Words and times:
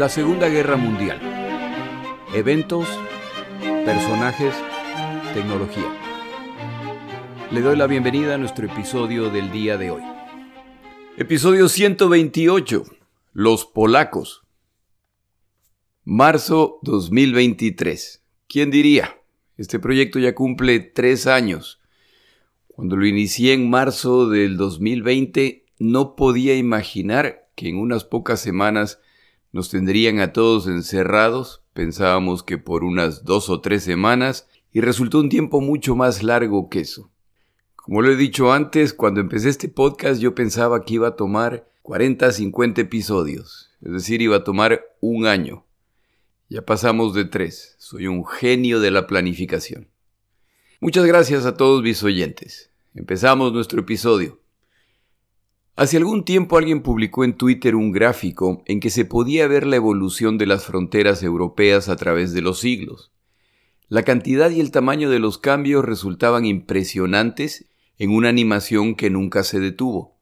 La 0.00 0.08
Segunda 0.08 0.48
Guerra 0.48 0.78
Mundial. 0.78 1.20
Eventos, 2.32 2.88
personajes, 3.84 4.54
tecnología. 5.34 5.94
Le 7.50 7.60
doy 7.60 7.76
la 7.76 7.86
bienvenida 7.86 8.36
a 8.36 8.38
nuestro 8.38 8.64
episodio 8.64 9.28
del 9.28 9.52
día 9.52 9.76
de 9.76 9.90
hoy. 9.90 10.02
Episodio 11.18 11.68
128. 11.68 12.82
Los 13.34 13.66
polacos. 13.66 14.46
Marzo 16.04 16.78
2023. 16.80 18.24
¿Quién 18.48 18.70
diría? 18.70 19.18
Este 19.58 19.78
proyecto 19.78 20.18
ya 20.18 20.34
cumple 20.34 20.80
tres 20.80 21.26
años. 21.26 21.78
Cuando 22.68 22.96
lo 22.96 23.04
inicié 23.04 23.52
en 23.52 23.68
marzo 23.68 24.30
del 24.30 24.56
2020, 24.56 25.66
no 25.78 26.16
podía 26.16 26.56
imaginar 26.56 27.50
que 27.54 27.68
en 27.68 27.76
unas 27.76 28.04
pocas 28.04 28.40
semanas 28.40 28.98
nos 29.52 29.70
tendrían 29.70 30.20
a 30.20 30.32
todos 30.32 30.66
encerrados. 30.66 31.62
Pensábamos 31.72 32.42
que 32.42 32.58
por 32.58 32.84
unas 32.84 33.24
dos 33.24 33.48
o 33.48 33.60
tres 33.60 33.82
semanas 33.82 34.48
y 34.72 34.80
resultó 34.80 35.20
un 35.20 35.28
tiempo 35.28 35.60
mucho 35.60 35.96
más 35.96 36.22
largo 36.22 36.68
que 36.68 36.80
eso. 36.80 37.10
Como 37.76 38.02
lo 38.02 38.12
he 38.12 38.16
dicho 38.16 38.52
antes, 38.52 38.92
cuando 38.92 39.20
empecé 39.20 39.48
este 39.48 39.68
podcast 39.68 40.20
yo 40.20 40.34
pensaba 40.34 40.84
que 40.84 40.94
iba 40.94 41.08
a 41.08 41.16
tomar 41.16 41.68
40 41.82 42.30
50 42.30 42.80
episodios, 42.82 43.70
es 43.80 43.92
decir, 43.92 44.22
iba 44.22 44.36
a 44.36 44.44
tomar 44.44 44.84
un 45.00 45.26
año. 45.26 45.64
Ya 46.48 46.62
pasamos 46.62 47.14
de 47.14 47.24
tres. 47.24 47.76
Soy 47.78 48.08
un 48.08 48.26
genio 48.26 48.80
de 48.80 48.90
la 48.90 49.06
planificación. 49.06 49.88
Muchas 50.80 51.06
gracias 51.06 51.46
a 51.46 51.56
todos 51.56 51.82
mis 51.82 52.02
oyentes. 52.02 52.70
Empezamos 52.94 53.52
nuestro 53.52 53.80
episodio. 53.80 54.39
Hace 55.76 55.96
algún 55.96 56.24
tiempo 56.24 56.58
alguien 56.58 56.82
publicó 56.82 57.24
en 57.24 57.36
Twitter 57.36 57.74
un 57.74 57.92
gráfico 57.92 58.62
en 58.66 58.80
que 58.80 58.90
se 58.90 59.04
podía 59.04 59.46
ver 59.46 59.66
la 59.66 59.76
evolución 59.76 60.36
de 60.36 60.46
las 60.46 60.64
fronteras 60.64 61.22
europeas 61.22 61.88
a 61.88 61.96
través 61.96 62.32
de 62.32 62.42
los 62.42 62.60
siglos. 62.60 63.12
La 63.88 64.02
cantidad 64.02 64.50
y 64.50 64.60
el 64.60 64.70
tamaño 64.70 65.10
de 65.10 65.18
los 65.18 65.38
cambios 65.38 65.84
resultaban 65.84 66.44
impresionantes 66.44 67.66
en 67.98 68.10
una 68.10 68.28
animación 68.28 68.94
que 68.94 69.10
nunca 69.10 69.42
se 69.42 69.58
detuvo. 69.58 70.16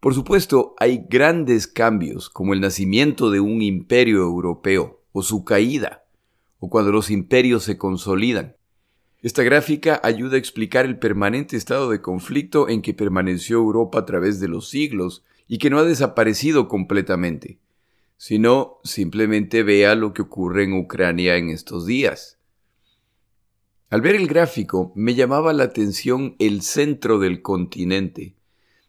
Por 0.00 0.14
supuesto, 0.14 0.74
hay 0.78 1.06
grandes 1.08 1.66
cambios, 1.66 2.28
como 2.28 2.52
el 2.52 2.60
nacimiento 2.60 3.30
de 3.30 3.40
un 3.40 3.62
imperio 3.62 4.18
europeo, 4.18 5.00
o 5.12 5.22
su 5.22 5.44
caída, 5.44 6.04
o 6.58 6.68
cuando 6.68 6.92
los 6.92 7.10
imperios 7.10 7.64
se 7.64 7.78
consolidan. 7.78 8.55
Esta 9.26 9.42
gráfica 9.42 10.00
ayuda 10.04 10.36
a 10.36 10.38
explicar 10.38 10.86
el 10.86 11.00
permanente 11.00 11.56
estado 11.56 11.90
de 11.90 12.00
conflicto 12.00 12.68
en 12.68 12.80
que 12.80 12.94
permaneció 12.94 13.56
Europa 13.56 13.98
a 13.98 14.06
través 14.06 14.38
de 14.38 14.46
los 14.46 14.68
siglos 14.68 15.24
y 15.48 15.58
que 15.58 15.68
no 15.68 15.80
ha 15.80 15.82
desaparecido 15.82 16.68
completamente, 16.68 17.58
sino 18.16 18.78
simplemente 18.84 19.64
vea 19.64 19.96
lo 19.96 20.14
que 20.14 20.22
ocurre 20.22 20.62
en 20.62 20.74
Ucrania 20.74 21.38
en 21.38 21.50
estos 21.50 21.86
días. 21.86 22.38
Al 23.90 24.00
ver 24.00 24.14
el 24.14 24.28
gráfico 24.28 24.92
me 24.94 25.16
llamaba 25.16 25.52
la 25.52 25.64
atención 25.64 26.36
el 26.38 26.62
centro 26.62 27.18
del 27.18 27.42
continente, 27.42 28.36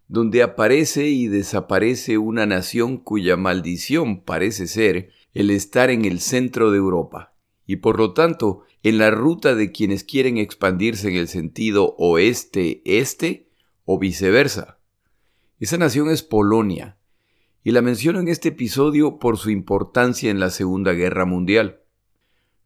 donde 0.08 0.44
aparece 0.44 1.08
y 1.08 1.26
desaparece 1.26 2.20
una 2.20 2.46
nación 2.46 2.98
cuya 2.98 3.38
maldición 3.38 4.22
parece 4.22 4.68
ser 4.68 5.10
el 5.34 5.50
estar 5.50 5.90
en 5.90 6.06
el 6.06 6.20
centro 6.20 6.70
de 6.70 6.78
Europa 6.78 7.34
y 7.66 7.78
por 7.78 7.98
lo 7.98 8.14
tanto 8.14 8.67
en 8.84 8.98
la 8.98 9.12
ruta 9.12 9.56
de 9.56 9.72
quienes 9.72 10.04
quieren 10.04 10.38
expandirse 10.38 11.10
en 11.10 11.16
el 11.16 11.28
sentido 11.28 11.96
oeste-este 11.98 13.50
o 13.86 14.00
viceversa. 14.00 14.80
Esa 15.60 15.78
nación 15.78 16.10
es 16.10 16.24
Polonia, 16.24 16.98
y 17.64 17.72
la 17.72 17.82
menciono 17.82 18.20
en 18.20 18.28
este 18.28 18.50
episodio 18.50 19.20
por 19.20 19.38
su 19.38 19.50
importancia 19.50 20.32
en 20.32 20.40
la 20.40 20.52
Segunda 20.52 20.94
Guerra 20.94 21.26
Mundial. 21.26 21.82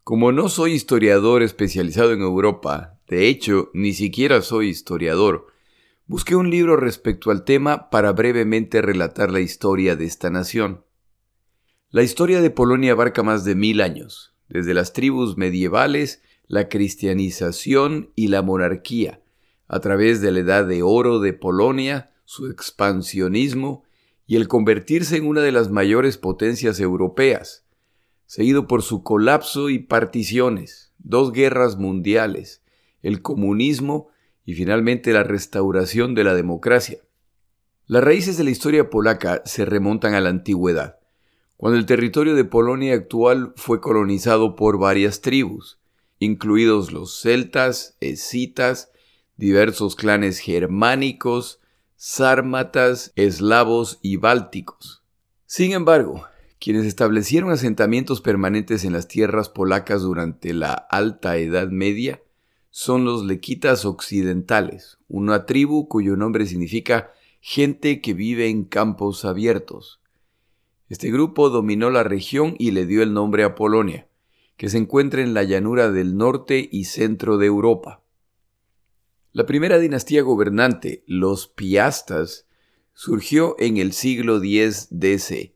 Como 0.04 0.32
no 0.32 0.50
soy 0.50 0.74
historiador 0.74 1.42
especializado 1.42 2.12
en 2.12 2.22
Europa, 2.22 3.00
de 3.08 3.28
hecho, 3.28 3.70
ni 3.74 3.94
siquiera 3.94 4.42
soy 4.42 4.70
historiador, 4.70 5.48
busqué 6.06 6.36
un 6.36 6.50
libro 6.50 6.76
respecto 6.76 7.32
al 7.32 7.46
tema 7.46 7.90
para 7.90 8.12
brevemente 8.12 8.82
relatar 8.82 9.32
la 9.32 9.40
historia 9.40 9.96
de 9.96 10.06
esta 10.06 10.30
nación. 10.30 10.84
La 11.90 12.04
historia 12.04 12.42
de 12.42 12.50
Polonia 12.50 12.92
abarca 12.92 13.24
más 13.24 13.44
de 13.44 13.56
mil 13.56 13.82
años, 13.82 14.36
desde 14.52 14.74
las 14.74 14.94
tribus 14.94 15.38
medievales, 15.38 16.22
la 16.48 16.68
cristianización 16.68 18.12
y 18.16 18.28
la 18.28 18.42
monarquía, 18.42 19.22
a 19.68 19.80
través 19.80 20.22
de 20.22 20.32
la 20.32 20.40
Edad 20.40 20.66
de 20.66 20.84
Oro 20.84 21.20
de 21.20 21.32
Polonia, 21.34 22.12
su 22.26 22.48
expansionismo 22.48 23.84
y 24.28 24.36
el 24.36 24.48
convertirse 24.48 25.16
en 25.16 25.26
una 25.26 25.42
de 25.42 25.54
las 25.54 25.72
mayores 25.72 26.18
potencias 26.18 26.80
europeas, 26.82 27.66
seguido 28.26 28.68
por 28.68 28.82
su 28.84 29.04
colapso 29.04 29.70
y 29.70 29.80
particiones, 29.80 30.94
dos 31.00 31.32
guerras 31.32 31.78
mundiales, 31.78 32.62
el 33.02 33.22
comunismo 33.22 34.10
y 34.46 34.54
finalmente 34.54 35.14
la 35.14 35.24
restauración 35.24 36.14
de 36.14 36.26
la 36.26 36.34
democracia. 36.34 37.00
Las 37.88 38.04
raíces 38.04 38.38
de 38.38 38.44
la 38.44 38.52
historia 38.52 38.90
polaca 38.90 39.42
se 39.46 39.66
remontan 39.66 40.14
a 40.14 40.22
la 40.22 40.30
antigüedad 40.30 41.01
cuando 41.62 41.78
el 41.78 41.86
territorio 41.86 42.34
de 42.34 42.44
Polonia 42.44 42.96
actual 42.96 43.54
fue 43.56 43.82
colonizado 43.82 44.56
por 44.56 44.80
varias 44.80 45.22
tribus, 45.22 45.78
incluidos 46.18 46.92
los 46.92 47.22
celtas, 47.22 47.98
escitas, 48.00 48.92
diversos 49.38 49.96
clanes 49.96 50.40
germánicos, 50.40 51.60
sármatas, 51.96 53.14
eslavos 53.16 54.00
y 54.02 54.16
bálticos. 54.16 55.04
Sin 55.46 55.74
embargo, 55.74 56.26
quienes 56.60 56.88
establecieron 56.88 57.52
asentamientos 57.52 58.22
permanentes 58.22 58.84
en 58.84 58.94
las 58.94 59.08
tierras 59.08 59.48
polacas 59.48 60.02
durante 60.02 60.56
la 60.56 60.74
Alta 60.74 61.38
Edad 61.38 61.68
Media 61.68 62.24
son 62.72 63.06
los 63.06 63.24
lequitas 63.24 63.86
occidentales, 63.86 64.98
una 65.08 65.46
tribu 65.46 65.88
cuyo 65.88 66.16
nombre 66.16 66.48
significa 66.48 67.12
gente 67.40 68.02
que 68.02 68.16
vive 68.16 68.50
en 68.50 68.64
campos 68.64 69.26
abiertos. 69.26 70.01
Este 70.92 71.10
grupo 71.10 71.50
dominó 71.50 71.90
la 71.90 72.04
región 72.04 72.58
y 72.60 72.72
le 72.72 72.86
dio 72.86 73.02
el 73.02 73.14
nombre 73.14 73.46
a 73.46 73.56
Polonia, 73.56 74.10
que 74.58 74.68
se 74.68 74.78
encuentra 74.78 75.22
en 75.22 75.34
la 75.34 75.44
llanura 75.44 75.90
del 75.90 76.18
norte 76.18 76.68
y 76.70 76.84
centro 76.84 77.38
de 77.38 77.46
Europa. 77.46 78.04
La 79.32 79.46
primera 79.46 79.80
dinastía 79.80 80.22
gobernante, 80.22 81.06
los 81.08 81.48
Piastas, 81.48 82.46
surgió 82.94 83.56
en 83.58 83.78
el 83.78 83.94
siglo 83.94 84.44
X 84.44 84.90
DC. 84.90 85.56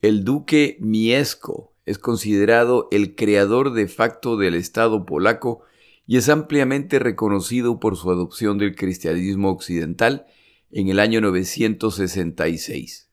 El 0.00 0.22
duque 0.22 0.76
Miesco 0.78 1.74
es 1.84 1.98
considerado 1.98 2.86
el 2.92 3.16
creador 3.16 3.72
de 3.72 3.88
facto 3.88 4.36
del 4.36 4.54
Estado 4.54 5.04
polaco 5.04 5.62
y 6.06 6.18
es 6.18 6.28
ampliamente 6.28 7.00
reconocido 7.00 7.80
por 7.80 7.96
su 7.96 8.12
adopción 8.12 8.58
del 8.58 8.76
cristianismo 8.76 9.50
occidental 9.50 10.26
en 10.70 10.86
el 10.86 11.00
año 11.00 11.20
966. 11.20 13.08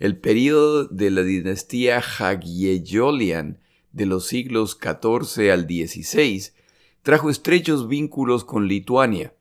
El 0.00 0.16
período 0.16 0.86
de 0.86 1.10
la 1.10 1.22
dinastía 1.22 2.00
Jagiellonian 2.00 3.58
de 3.92 4.06
los 4.06 4.26
siglos 4.26 4.78
XIV 4.80 5.52
al 5.52 5.64
XVI 5.64 6.52
trajo 7.02 7.28
estrechos 7.28 7.86
vínculos 7.86 8.46
con 8.46 8.66
Lituania, 8.66 9.34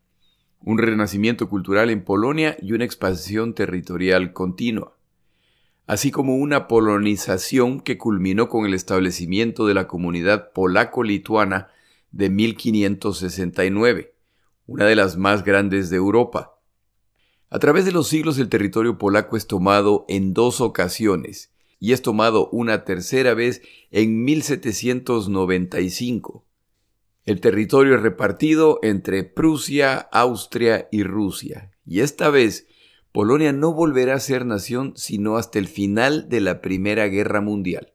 un 0.60 0.78
renacimiento 0.78 1.48
cultural 1.48 1.90
en 1.90 2.04
Polonia 2.04 2.58
y 2.62 2.74
una 2.74 2.84
expansión 2.84 3.54
territorial 3.54 4.34
continua, 4.34 4.98
así 5.88 6.12
como 6.12 6.36
una 6.36 6.68
polonización 6.68 7.80
que 7.80 7.98
culminó 7.98 8.50
con 8.50 8.66
el 8.66 8.74
establecimiento 8.74 9.66
de 9.66 9.76
la 9.76 9.88
comunidad 9.88 10.52
polaco-lituana 10.52 11.70
de 12.12 12.30
1569, 12.30 14.14
una 14.68 14.84
de 14.84 14.96
las 14.98 15.16
más 15.16 15.46
grandes 15.46 15.90
de 15.90 15.96
Europa. 15.96 16.59
A 17.52 17.58
través 17.58 17.84
de 17.86 17.92
los 17.92 18.08
siglos 18.08 18.38
el 18.38 18.48
territorio 18.48 19.00
polaco 19.00 19.36
es 19.36 19.48
tomado 19.48 20.06
en 20.08 20.36
dos 20.36 20.62
ocasiones 20.62 21.52
y 21.80 21.94
es 21.94 22.04
tomado 22.04 22.48
una 22.52 22.84
tercera 22.84 23.34
vez 23.34 23.64
en 23.90 24.24
1795. 24.24 26.46
El 27.26 27.42
territorio 27.42 27.96
es 27.96 28.04
repartido 28.04 28.78
entre 28.84 29.24
Prusia, 29.24 29.98
Austria 29.98 30.88
y 30.92 31.02
Rusia, 31.04 31.72
y 31.86 32.02
esta 32.02 32.30
vez 32.30 32.68
Polonia 33.12 33.52
no 33.52 33.74
volverá 33.74 34.14
a 34.14 34.20
ser 34.20 34.46
nación 34.46 34.94
sino 34.96 35.38
hasta 35.38 35.58
el 35.58 35.68
final 35.68 36.30
de 36.30 36.42
la 36.42 36.62
Primera 36.62 37.08
Guerra 37.08 37.42
Mundial. 37.42 37.94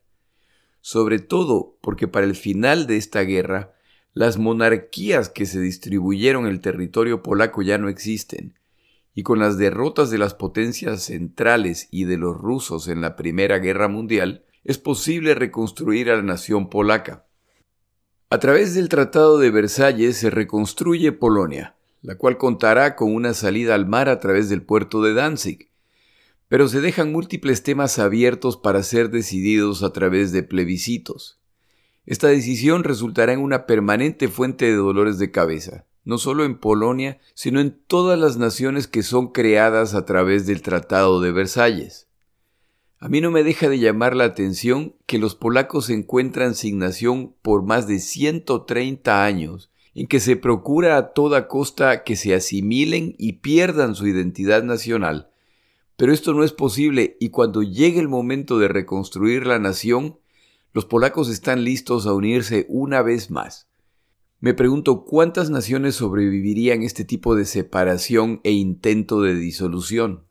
Sobre 0.81 1.21
todo 1.21 1.79
porque 1.81 2.09
para 2.09 2.27
el 2.27 2.35
final 2.35 2.89
de 2.89 2.97
esta 2.97 3.21
guerra, 3.21 3.77
las 4.13 4.37
monarquías 4.37 5.29
que 5.29 5.47
se 5.47 5.61
distribuyeron 5.61 6.47
el 6.47 6.61
territorio 6.61 7.23
polaco 7.23 7.63
ya 7.63 7.79
no 7.79 7.89
existen, 7.89 8.55
y 9.15 9.23
con 9.23 9.39
las 9.39 9.59
derrotas 9.59 10.11
de 10.11 10.19
las 10.19 10.35
potencias 10.35 11.05
centrales 11.05 11.89
y 11.91 12.05
de 12.05 12.17
los 12.17 12.37
rusos 12.37 12.89
en 12.89 13.01
la 13.01 13.15
Primera 13.17 13.59
Guerra 13.59 13.89
Mundial, 13.89 14.45
es 14.65 14.79
posible 14.79 15.35
reconstruir 15.35 16.11
a 16.11 16.17
la 16.17 16.23
nación 16.23 16.69
polaca. 16.69 17.27
A 18.31 18.39
través 18.41 18.75
del 18.75 18.89
Tratado 18.89 19.39
de 19.39 19.51
Versalles 19.51 20.17
se 20.17 20.31
reconstruye 20.31 21.13
Polonia, 21.13 21.77
la 22.03 22.17
cual 22.17 22.37
contará 22.37 22.97
con 22.97 23.15
una 23.15 23.33
salida 23.35 23.75
al 23.75 23.87
mar 23.87 24.09
a 24.09 24.19
través 24.19 24.49
del 24.49 24.63
puerto 24.63 25.03
de 25.03 25.15
Danzig. 25.15 25.71
pero 26.47 26.69
se 26.69 26.81
dejan 26.81 27.11
múltiples 27.11 27.63
temas 27.63 27.99
abiertos 27.99 28.57
para 28.57 28.83
ser 28.83 29.11
decididos 29.11 29.83
a 29.83 29.93
través 29.93 30.31
de 30.31 30.43
plebiscitos. 30.43 31.41
Esta 32.07 32.29
decisión 32.29 32.85
resultará 32.85 33.33
en 33.33 33.41
una 33.41 33.67
permanente 33.67 34.29
fuente 34.29 34.67
de 34.67 34.75
dolores 34.75 35.19
de 35.19 35.31
cabeza, 35.31 35.87
no 36.05 36.19
solo 36.19 36.45
en 36.45 36.59
Polonia, 36.59 37.19
sino 37.35 37.61
en 37.61 37.79
todas 37.87 38.19
las 38.19 38.37
naciones 38.37 38.87
que 38.87 39.03
son 39.03 39.29
creadas 39.29 39.95
a 39.95 40.05
través 40.05 40.47
del 40.47 40.63
Tratado 40.63 41.21
de 41.21 41.33
Versalles. 41.33 42.09
A 42.99 43.09
mí 43.09 43.21
no 43.21 43.31
me 43.31 43.43
deja 43.43 43.69
de 43.69 43.79
llamar 43.79 44.17
la 44.17 44.25
atención 44.25 44.95
que 45.07 45.19
los 45.19 45.35
polacos 45.35 45.87
se 45.87 45.95
encuentran 45.95 46.55
sin 46.55 46.79
nación 46.79 47.35
por 47.43 47.63
más 47.63 47.87
de 47.87 47.99
130 47.99 49.25
años, 49.25 49.71
en 49.95 50.07
que 50.07 50.21
se 50.21 50.37
procura 50.37 50.97
a 50.97 51.13
toda 51.13 51.47
costa 51.47 52.03
que 52.03 52.17
se 52.17 52.35
asimilen 52.35 53.15
y 53.19 53.35
pierdan 53.35 53.95
su 53.95 54.07
identidad 54.07 54.63
nacional. 54.63 55.31
Pero 55.97 56.13
esto 56.13 56.35
no 56.35 56.45
es 56.45 56.53
posible 56.53 57.17
y 57.21 57.29
cuando 57.29 57.63
llegue 57.63 58.01
el 58.01 58.09
momento 58.09 58.59
de 58.59 58.69
reconstruir 58.69 59.47
la 59.47 59.59
nación, 59.59 60.19
los 60.73 60.85
polacos 60.85 61.29
están 61.29 61.63
listos 61.63 62.07
a 62.07 62.15
unirse 62.15 62.67
una 62.69 63.03
vez 63.03 63.31
más. 63.31 63.69
Me 64.45 64.53
pregunto 64.53 65.07
cuántas 65.07 65.49
naciones 65.49 65.95
sobrevivirían 65.95 66.83
este 66.83 67.07
tipo 67.07 67.35
de 67.35 67.47
separación 67.47 68.43
e 68.45 68.51
intento 68.51 69.23
de 69.23 69.35
disolución. 69.35 70.27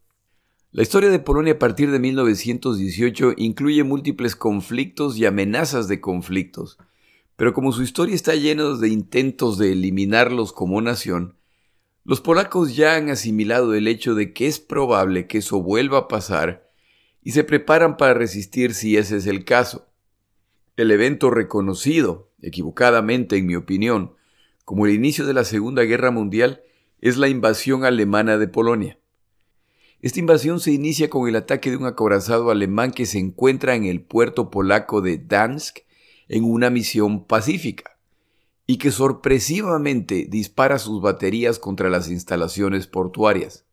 La 0.69 0.83
historia 0.83 1.09
de 1.09 1.17
Polonia 1.17 1.53
a 1.53 1.57
partir 1.57 1.89
de 1.89 1.97
1918 1.97 3.33
incluye 3.37 3.83
múltiples 3.83 4.35
conflictos 4.35 5.17
y 5.17 5.25
amenazas 5.25 5.87
de 5.87 5.99
conflictos, 5.99 6.77
pero 7.37 7.53
como 7.53 7.71
su 7.71 7.81
historia 7.81 8.13
está 8.13 8.35
llena 8.35 8.77
de 8.77 8.89
intentos 8.89 9.57
de 9.57 9.71
eliminarlos 9.71 10.53
como 10.53 10.79
nación, 10.79 11.35
los 12.03 12.21
polacos 12.21 12.75
ya 12.75 12.95
han 12.95 13.09
asimilado 13.09 13.73
el 13.73 13.87
hecho 13.87 14.13
de 14.13 14.31
que 14.31 14.45
es 14.45 14.59
probable 14.59 15.25
que 15.25 15.39
eso 15.39 15.59
vuelva 15.59 15.97
a 15.97 16.07
pasar 16.07 16.69
y 17.23 17.31
se 17.31 17.43
preparan 17.43 17.97
para 17.97 18.13
resistir 18.13 18.75
si 18.75 18.95
ese 18.95 19.17
es 19.17 19.25
el 19.25 19.43
caso. 19.43 19.87
El 20.75 20.89
evento 20.89 21.29
reconocido, 21.29 22.31
equivocadamente 22.41 23.37
en 23.37 23.45
mi 23.45 23.55
opinión, 23.55 24.13
como 24.65 24.87
el 24.87 24.93
inicio 24.93 25.27
de 25.27 25.33
la 25.33 25.43
Segunda 25.43 25.83
Guerra 25.83 26.09
Mundial 26.09 26.63
es 26.99 27.17
la 27.17 27.27
invasión 27.27 27.85
alemana 27.85 28.39
de 28.39 28.47
Polonia. 28.47 28.97
Esta 30.01 30.19
invasión 30.19 30.59
se 30.59 30.71
inicia 30.71 31.11
con 31.11 31.29
el 31.29 31.35
ataque 31.35 31.69
de 31.69 31.77
un 31.77 31.85
acorazado 31.85 32.49
alemán 32.49 32.91
que 32.91 33.05
se 33.05 33.19
encuentra 33.19 33.75
en 33.75 33.83
el 33.83 34.01
puerto 34.01 34.49
polaco 34.49 35.01
de 35.01 35.19
Dansk 35.19 35.79
en 36.27 36.43
una 36.43 36.71
misión 36.71 37.25
pacífica 37.25 37.99
y 38.65 38.77
que 38.77 38.89
sorpresivamente 38.89 40.25
dispara 40.27 40.79
sus 40.79 41.01
baterías 41.01 41.59
contra 41.59 41.91
las 41.91 42.09
instalaciones 42.09 42.87
portuarias. 42.87 43.65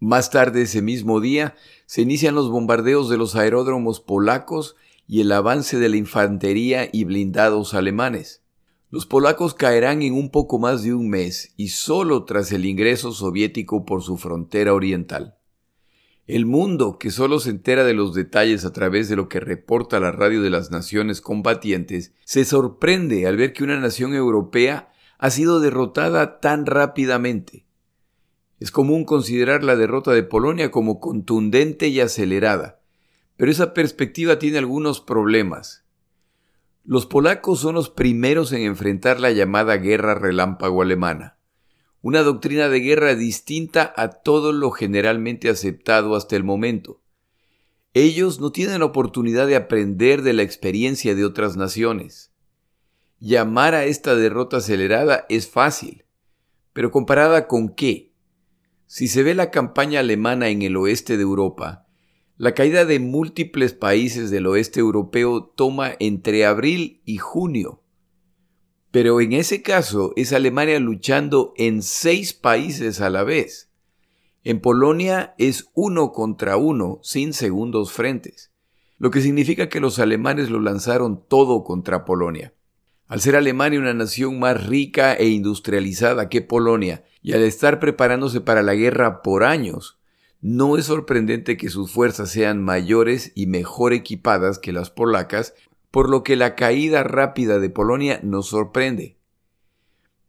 Más 0.00 0.30
tarde 0.30 0.62
ese 0.62 0.82
mismo 0.82 1.20
día 1.20 1.54
se 1.86 2.02
inician 2.02 2.34
los 2.34 2.50
bombardeos 2.50 3.08
de 3.08 3.18
los 3.18 3.36
aeródromos 3.36 4.00
polacos 4.00 4.74
y 5.10 5.22
el 5.22 5.32
avance 5.32 5.76
de 5.80 5.88
la 5.88 5.96
infantería 5.96 6.88
y 6.92 7.02
blindados 7.02 7.74
alemanes. 7.74 8.44
Los 8.90 9.06
polacos 9.06 9.54
caerán 9.54 10.02
en 10.02 10.14
un 10.14 10.30
poco 10.30 10.60
más 10.60 10.84
de 10.84 10.94
un 10.94 11.10
mes 11.10 11.52
y 11.56 11.70
solo 11.70 12.24
tras 12.24 12.52
el 12.52 12.64
ingreso 12.64 13.10
soviético 13.10 13.84
por 13.84 14.04
su 14.04 14.18
frontera 14.18 14.72
oriental. 14.72 15.34
El 16.28 16.46
mundo, 16.46 16.96
que 16.96 17.10
solo 17.10 17.40
se 17.40 17.50
entera 17.50 17.82
de 17.82 17.92
los 17.92 18.14
detalles 18.14 18.64
a 18.64 18.72
través 18.72 19.08
de 19.08 19.16
lo 19.16 19.28
que 19.28 19.40
reporta 19.40 19.98
la 19.98 20.12
radio 20.12 20.42
de 20.42 20.50
las 20.50 20.70
naciones 20.70 21.20
combatientes, 21.20 22.14
se 22.24 22.44
sorprende 22.44 23.26
al 23.26 23.36
ver 23.36 23.52
que 23.52 23.64
una 23.64 23.80
nación 23.80 24.14
europea 24.14 24.92
ha 25.18 25.30
sido 25.30 25.58
derrotada 25.58 26.38
tan 26.38 26.66
rápidamente. 26.66 27.66
Es 28.60 28.70
común 28.70 29.04
considerar 29.04 29.64
la 29.64 29.74
derrota 29.74 30.12
de 30.12 30.22
Polonia 30.22 30.70
como 30.70 31.00
contundente 31.00 31.88
y 31.88 31.98
acelerada, 31.98 32.79
pero 33.40 33.50
esa 33.50 33.72
perspectiva 33.72 34.38
tiene 34.38 34.58
algunos 34.58 35.00
problemas. 35.00 35.86
Los 36.84 37.06
polacos 37.06 37.58
son 37.58 37.74
los 37.74 37.88
primeros 37.88 38.52
en 38.52 38.60
enfrentar 38.60 39.18
la 39.18 39.30
llamada 39.30 39.78
guerra 39.78 40.14
relámpago 40.14 40.82
alemana, 40.82 41.38
una 42.02 42.20
doctrina 42.20 42.68
de 42.68 42.80
guerra 42.80 43.14
distinta 43.14 43.94
a 43.96 44.10
todo 44.10 44.52
lo 44.52 44.70
generalmente 44.72 45.48
aceptado 45.48 46.16
hasta 46.16 46.36
el 46.36 46.44
momento. 46.44 47.00
Ellos 47.94 48.40
no 48.40 48.52
tienen 48.52 48.80
la 48.80 48.84
oportunidad 48.84 49.46
de 49.46 49.56
aprender 49.56 50.20
de 50.20 50.34
la 50.34 50.42
experiencia 50.42 51.14
de 51.14 51.24
otras 51.24 51.56
naciones. 51.56 52.34
Llamar 53.20 53.74
a 53.74 53.86
esta 53.86 54.16
derrota 54.16 54.58
acelerada 54.58 55.24
es 55.30 55.48
fácil, 55.48 56.04
pero 56.74 56.90
comparada 56.90 57.46
con 57.46 57.70
qué? 57.70 58.12
Si 58.84 59.08
se 59.08 59.22
ve 59.22 59.34
la 59.34 59.50
campaña 59.50 60.00
alemana 60.00 60.50
en 60.50 60.60
el 60.60 60.76
oeste 60.76 61.16
de 61.16 61.22
Europa, 61.22 61.86
la 62.40 62.54
caída 62.54 62.86
de 62.86 63.00
múltiples 63.00 63.74
países 63.74 64.30
del 64.30 64.46
oeste 64.46 64.80
europeo 64.80 65.44
toma 65.44 65.92
entre 65.98 66.46
abril 66.46 67.02
y 67.04 67.18
junio. 67.18 67.82
Pero 68.90 69.20
en 69.20 69.34
ese 69.34 69.60
caso 69.60 70.14
es 70.16 70.32
Alemania 70.32 70.80
luchando 70.80 71.52
en 71.58 71.82
seis 71.82 72.32
países 72.32 73.02
a 73.02 73.10
la 73.10 73.24
vez. 73.24 73.70
En 74.42 74.62
Polonia 74.62 75.34
es 75.36 75.68
uno 75.74 76.12
contra 76.12 76.56
uno 76.56 76.98
sin 77.02 77.34
segundos 77.34 77.92
frentes, 77.92 78.50
lo 78.96 79.10
que 79.10 79.20
significa 79.20 79.68
que 79.68 79.80
los 79.80 79.98
alemanes 79.98 80.48
lo 80.48 80.60
lanzaron 80.60 81.22
todo 81.28 81.62
contra 81.62 82.06
Polonia. 82.06 82.54
Al 83.06 83.20
ser 83.20 83.36
Alemania 83.36 83.80
una 83.80 83.92
nación 83.92 84.38
más 84.38 84.66
rica 84.66 85.12
e 85.12 85.28
industrializada 85.28 86.30
que 86.30 86.40
Polonia, 86.40 87.04
y 87.20 87.34
al 87.34 87.42
estar 87.42 87.80
preparándose 87.80 88.40
para 88.40 88.62
la 88.62 88.74
guerra 88.74 89.20
por 89.20 89.44
años, 89.44 89.99
no 90.42 90.78
es 90.78 90.86
sorprendente 90.86 91.56
que 91.56 91.68
sus 91.68 91.92
fuerzas 91.92 92.30
sean 92.30 92.62
mayores 92.62 93.32
y 93.34 93.46
mejor 93.46 93.92
equipadas 93.92 94.58
que 94.58 94.72
las 94.72 94.90
polacas, 94.90 95.54
por 95.90 96.08
lo 96.08 96.22
que 96.22 96.36
la 96.36 96.54
caída 96.54 97.02
rápida 97.02 97.58
de 97.58 97.68
Polonia 97.68 98.20
nos 98.22 98.48
sorprende. 98.48 99.16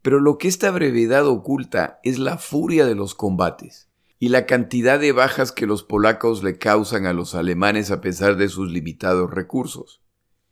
Pero 0.02 0.20
lo 0.20 0.36
que 0.36 0.48
esta 0.48 0.70
brevedad 0.70 1.26
oculta 1.26 2.00
es 2.02 2.18
la 2.18 2.36
furia 2.36 2.84
de 2.86 2.94
los 2.94 3.14
combates 3.14 3.88
y 4.18 4.28
la 4.28 4.46
cantidad 4.46 5.00
de 5.00 5.12
bajas 5.12 5.50
que 5.50 5.66
los 5.66 5.82
polacos 5.82 6.42
le 6.42 6.58
causan 6.58 7.06
a 7.06 7.12
los 7.12 7.34
alemanes 7.34 7.90
a 7.90 8.00
pesar 8.00 8.36
de 8.36 8.48
sus 8.48 8.70
limitados 8.70 9.30
recursos. 9.30 10.02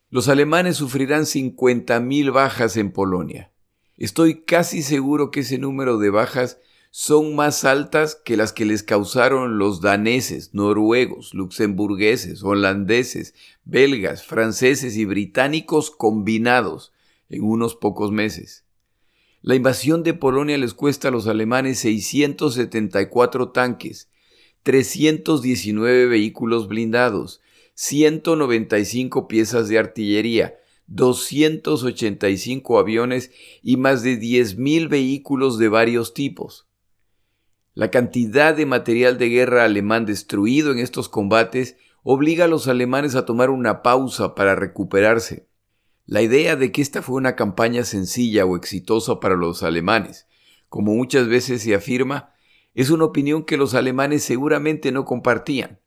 Los 0.08 0.28
alemanes 0.28 0.76
sufrirán 0.76 1.22
50.000 1.22 2.32
bajas 2.32 2.76
en 2.76 2.92
Polonia. 2.92 3.52
Estoy 3.96 4.42
casi 4.42 4.82
seguro 4.82 5.30
que 5.30 5.40
ese 5.40 5.58
número 5.58 5.98
de 5.98 6.10
bajas 6.10 6.58
son 6.92 7.36
más 7.36 7.64
altas 7.64 8.16
que 8.16 8.36
las 8.36 8.52
que 8.52 8.64
les 8.64 8.82
causaron 8.82 9.58
los 9.58 9.80
daneses, 9.80 10.54
noruegos, 10.54 11.34
luxemburgueses, 11.34 12.42
holandeses, 12.42 13.34
belgas, 13.64 14.24
franceses 14.24 14.96
y 14.96 15.04
británicos 15.04 15.92
combinados 15.92 16.92
en 17.28 17.44
unos 17.44 17.76
pocos 17.76 18.10
meses. 18.10 18.64
La 19.40 19.54
invasión 19.54 20.02
de 20.02 20.14
Polonia 20.14 20.58
les 20.58 20.74
cuesta 20.74 21.08
a 21.08 21.10
los 21.12 21.28
alemanes 21.28 21.78
674 21.78 23.50
tanques, 23.50 24.10
319 24.64 26.06
vehículos 26.06 26.66
blindados, 26.66 27.40
195 27.74 29.28
piezas 29.28 29.68
de 29.68 29.78
artillería, 29.78 30.56
285 30.88 32.80
aviones 32.80 33.30
y 33.62 33.76
más 33.76 34.02
de 34.02 34.20
10.000 34.20 34.88
vehículos 34.88 35.56
de 35.56 35.68
varios 35.68 36.14
tipos. 36.14 36.66
La 37.80 37.90
cantidad 37.90 38.54
de 38.54 38.66
material 38.66 39.16
de 39.16 39.30
guerra 39.30 39.64
alemán 39.64 40.04
destruido 40.04 40.70
en 40.70 40.80
estos 40.80 41.08
combates 41.08 41.78
obliga 42.02 42.44
a 42.44 42.46
los 42.46 42.68
alemanes 42.68 43.14
a 43.14 43.24
tomar 43.24 43.48
una 43.48 43.80
pausa 43.80 44.34
para 44.34 44.54
recuperarse. 44.54 45.48
La 46.04 46.20
idea 46.20 46.56
de 46.56 46.72
que 46.72 46.82
esta 46.82 47.00
fue 47.00 47.16
una 47.16 47.36
campaña 47.36 47.84
sencilla 47.84 48.44
o 48.44 48.54
exitosa 48.54 49.18
para 49.18 49.34
los 49.34 49.62
alemanes, 49.62 50.26
como 50.68 50.92
muchas 50.92 51.26
veces 51.26 51.62
se 51.62 51.74
afirma, 51.74 52.34
es 52.74 52.90
una 52.90 53.06
opinión 53.06 53.44
que 53.44 53.56
los 53.56 53.72
alemanes 53.72 54.24
seguramente 54.24 54.92
no 54.92 55.06
compartían. 55.06 55.80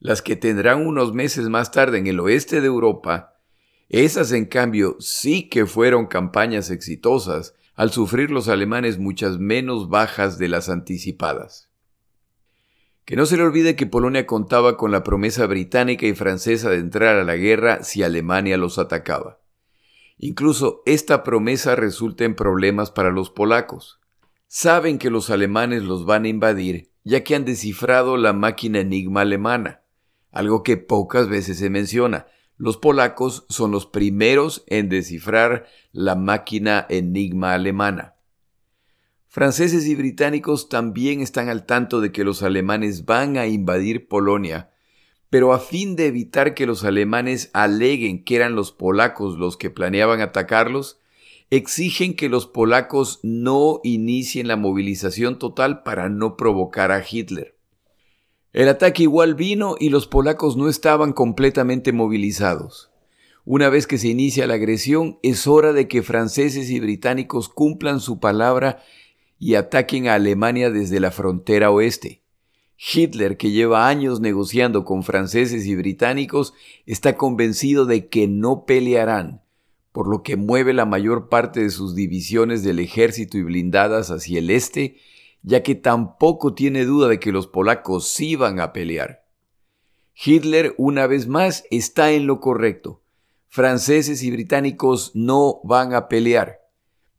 Las 0.00 0.20
que 0.20 0.36
tendrán 0.36 0.86
unos 0.86 1.14
meses 1.14 1.48
más 1.48 1.72
tarde 1.72 1.96
en 1.96 2.06
el 2.06 2.20
oeste 2.20 2.60
de 2.60 2.66
Europa, 2.66 3.40
esas 3.88 4.30
en 4.32 4.44
cambio 4.44 4.96
sí 5.00 5.48
que 5.48 5.64
fueron 5.64 6.06
campañas 6.06 6.70
exitosas 6.70 7.54
al 7.78 7.92
sufrir 7.92 8.32
los 8.32 8.48
alemanes 8.48 8.98
muchas 8.98 9.38
menos 9.38 9.88
bajas 9.88 10.36
de 10.36 10.48
las 10.48 10.68
anticipadas. 10.68 11.70
Que 13.04 13.14
no 13.14 13.24
se 13.24 13.36
le 13.36 13.44
olvide 13.44 13.76
que 13.76 13.86
Polonia 13.86 14.26
contaba 14.26 14.76
con 14.76 14.90
la 14.90 15.04
promesa 15.04 15.46
británica 15.46 16.04
y 16.04 16.12
francesa 16.12 16.70
de 16.70 16.78
entrar 16.78 17.14
a 17.14 17.22
la 17.22 17.36
guerra 17.36 17.84
si 17.84 18.02
Alemania 18.02 18.56
los 18.56 18.80
atacaba. 18.80 19.38
Incluso 20.16 20.82
esta 20.86 21.22
promesa 21.22 21.76
resulta 21.76 22.24
en 22.24 22.34
problemas 22.34 22.90
para 22.90 23.12
los 23.12 23.30
polacos. 23.30 24.00
Saben 24.48 24.98
que 24.98 25.08
los 25.08 25.30
alemanes 25.30 25.84
los 25.84 26.04
van 26.04 26.24
a 26.24 26.28
invadir 26.28 26.90
ya 27.04 27.22
que 27.22 27.36
han 27.36 27.44
descifrado 27.44 28.16
la 28.16 28.32
máquina 28.32 28.80
enigma 28.80 29.20
alemana, 29.20 29.82
algo 30.32 30.64
que 30.64 30.78
pocas 30.78 31.28
veces 31.28 31.60
se 31.60 31.70
menciona, 31.70 32.26
los 32.58 32.76
polacos 32.76 33.46
son 33.48 33.70
los 33.70 33.86
primeros 33.86 34.64
en 34.66 34.88
descifrar 34.88 35.66
la 35.92 36.16
máquina 36.16 36.86
enigma 36.90 37.54
alemana. 37.54 38.16
Franceses 39.28 39.86
y 39.86 39.94
británicos 39.94 40.68
también 40.68 41.20
están 41.20 41.48
al 41.48 41.66
tanto 41.66 42.00
de 42.00 42.10
que 42.10 42.24
los 42.24 42.42
alemanes 42.42 43.04
van 43.04 43.36
a 43.36 43.46
invadir 43.46 44.08
Polonia, 44.08 44.70
pero 45.30 45.52
a 45.52 45.60
fin 45.60 45.94
de 45.94 46.06
evitar 46.06 46.54
que 46.54 46.66
los 46.66 46.82
alemanes 46.84 47.50
aleguen 47.52 48.24
que 48.24 48.36
eran 48.36 48.56
los 48.56 48.72
polacos 48.72 49.38
los 49.38 49.56
que 49.56 49.70
planeaban 49.70 50.20
atacarlos, 50.20 50.98
exigen 51.50 52.16
que 52.16 52.28
los 52.28 52.46
polacos 52.46 53.20
no 53.22 53.80
inicien 53.84 54.48
la 54.48 54.56
movilización 54.56 55.38
total 55.38 55.82
para 55.82 56.08
no 56.08 56.36
provocar 56.36 56.90
a 56.90 57.04
Hitler. 57.08 57.57
El 58.58 58.68
ataque 58.68 59.04
igual 59.04 59.36
vino 59.36 59.76
y 59.78 59.88
los 59.88 60.08
polacos 60.08 60.56
no 60.56 60.68
estaban 60.68 61.12
completamente 61.12 61.92
movilizados. 61.92 62.90
Una 63.44 63.68
vez 63.68 63.86
que 63.86 63.98
se 63.98 64.08
inicia 64.08 64.48
la 64.48 64.54
agresión, 64.54 65.20
es 65.22 65.46
hora 65.46 65.72
de 65.72 65.86
que 65.86 66.02
franceses 66.02 66.68
y 66.68 66.80
británicos 66.80 67.48
cumplan 67.48 68.00
su 68.00 68.18
palabra 68.18 68.82
y 69.38 69.54
ataquen 69.54 70.08
a 70.08 70.14
Alemania 70.14 70.72
desde 70.72 70.98
la 70.98 71.12
frontera 71.12 71.70
oeste. 71.70 72.22
Hitler, 72.76 73.36
que 73.36 73.52
lleva 73.52 73.86
años 73.86 74.18
negociando 74.18 74.84
con 74.84 75.04
franceses 75.04 75.64
y 75.64 75.76
británicos, 75.76 76.52
está 76.84 77.16
convencido 77.16 77.86
de 77.86 78.08
que 78.08 78.26
no 78.26 78.64
pelearán, 78.64 79.40
por 79.92 80.08
lo 80.08 80.24
que 80.24 80.34
mueve 80.34 80.72
la 80.72 80.84
mayor 80.84 81.28
parte 81.28 81.62
de 81.62 81.70
sus 81.70 81.94
divisiones 81.94 82.64
del 82.64 82.80
ejército 82.80 83.38
y 83.38 83.44
blindadas 83.44 84.10
hacia 84.10 84.40
el 84.40 84.50
este, 84.50 84.96
ya 85.42 85.62
que 85.62 85.74
tampoco 85.74 86.54
tiene 86.54 86.84
duda 86.84 87.08
de 87.08 87.20
que 87.20 87.32
los 87.32 87.46
polacos 87.46 88.08
sí 88.08 88.36
van 88.36 88.60
a 88.60 88.72
pelear. 88.72 89.24
Hitler, 90.14 90.74
una 90.78 91.06
vez 91.06 91.28
más, 91.28 91.64
está 91.70 92.10
en 92.10 92.26
lo 92.26 92.40
correcto. 92.40 93.02
Franceses 93.46 94.22
y 94.22 94.30
británicos 94.30 95.12
no 95.14 95.60
van 95.64 95.94
a 95.94 96.08
pelear. 96.08 96.60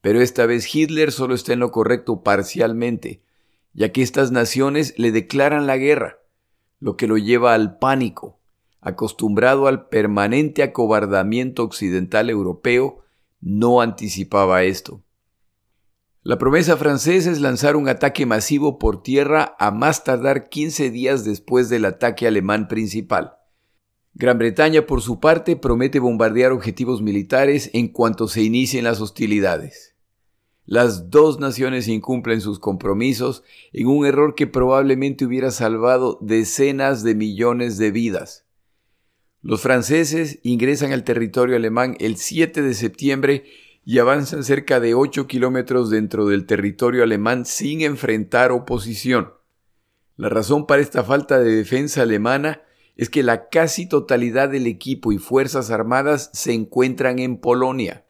Pero 0.02 0.22
esta 0.22 0.46
vez 0.46 0.74
Hitler 0.74 1.12
solo 1.12 1.34
está 1.34 1.54
en 1.54 1.60
lo 1.60 1.72
correcto 1.72 2.24
parcialmente, 2.24 3.22
ya 3.74 3.92
que 3.92 4.02
estas 4.02 4.32
naciones 4.32 4.94
le 4.98 5.12
declaran 5.12 5.68
la 5.68 5.78
guerra, 5.78 6.20
lo 6.80 6.98
que 6.98 7.08
lo 7.08 7.18
lleva 7.18 7.54
al 7.54 7.78
pánico, 7.80 8.40
acostumbrado 8.82 9.68
al 9.68 9.88
permanente 9.88 10.64
acobardamiento 10.64 11.64
occidental 11.64 12.30
europeo, 12.30 13.00
no 13.42 13.82
anticipaba 13.82 14.64
esto. 14.64 15.02
La 16.22 16.38
promesa 16.38 16.76
francesa 16.76 17.32
es 17.32 17.40
lanzar 17.40 17.78
un 17.78 17.88
ataque 17.88 18.26
masivo 18.26 18.78
por 18.78 19.02
tierra 19.02 19.56
a 19.58 19.72
más 19.72 20.04
tardar 20.04 20.50
15 20.50 20.90
días 20.92 21.24
después 21.24 21.70
del 21.70 21.86
ataque 21.86 22.28
alemán 22.28 22.68
principal. 22.68 23.38
Gran 24.16 24.38
Bretaña, 24.38 24.86
por 24.86 25.02
su 25.02 25.22
parte, 25.22 25.56
promete 25.56 26.00
bombardear 26.00 26.52
objetivos 26.52 27.02
militares 27.02 27.70
en 27.72 27.88
cuanto 27.88 28.28
se 28.28 28.42
inicien 28.42 28.84
las 28.84 29.00
hostilidades. 29.00 29.96
Las 30.66 31.10
dos 31.10 31.40
naciones 31.40 31.88
incumplen 31.88 32.42
sus 32.42 32.60
compromisos 32.60 33.44
en 33.72 33.88
un 33.88 34.06
error 34.06 34.36
que 34.36 34.46
probablemente 34.46 35.26
hubiera 35.26 35.52
salvado 35.52 36.20
decenas 36.22 37.02
de 37.02 37.16
millones 37.16 37.78
de 37.78 37.92
vidas. 37.92 38.46
Los 39.42 39.62
franceses 39.62 40.40
ingresan 40.44 40.92
al 40.92 41.06
territorio 41.06 41.56
alemán 41.56 41.96
el 42.02 42.18
7 42.18 42.62
de 42.62 42.74
septiembre 42.74 43.46
y 43.90 43.98
avanzan 43.98 44.44
cerca 44.44 44.80
de 44.80 44.94
8 44.94 45.26
kilómetros 45.26 45.90
dentro 45.90 46.28
del 46.28 46.46
territorio 46.46 47.02
alemán 47.02 47.44
sin 47.44 47.82
enfrentar 47.82 48.52
oposición. 48.52 49.34
La 50.16 50.30
razón 50.30 50.68
para 50.68 50.84
esta 50.84 51.04
falta 51.04 51.40
de 51.40 51.56
defensa 51.56 52.04
alemana 52.04 52.62
es 52.98 53.10
que 53.10 53.24
la 53.24 53.50
casi 53.50 53.90
totalidad 53.90 54.50
del 54.50 54.68
equipo 54.68 55.12
y 55.12 55.18
fuerzas 55.18 55.72
armadas 55.72 56.30
se 56.34 56.54
encuentran 56.54 57.18
en 57.18 57.40
Polonia. 57.40 58.06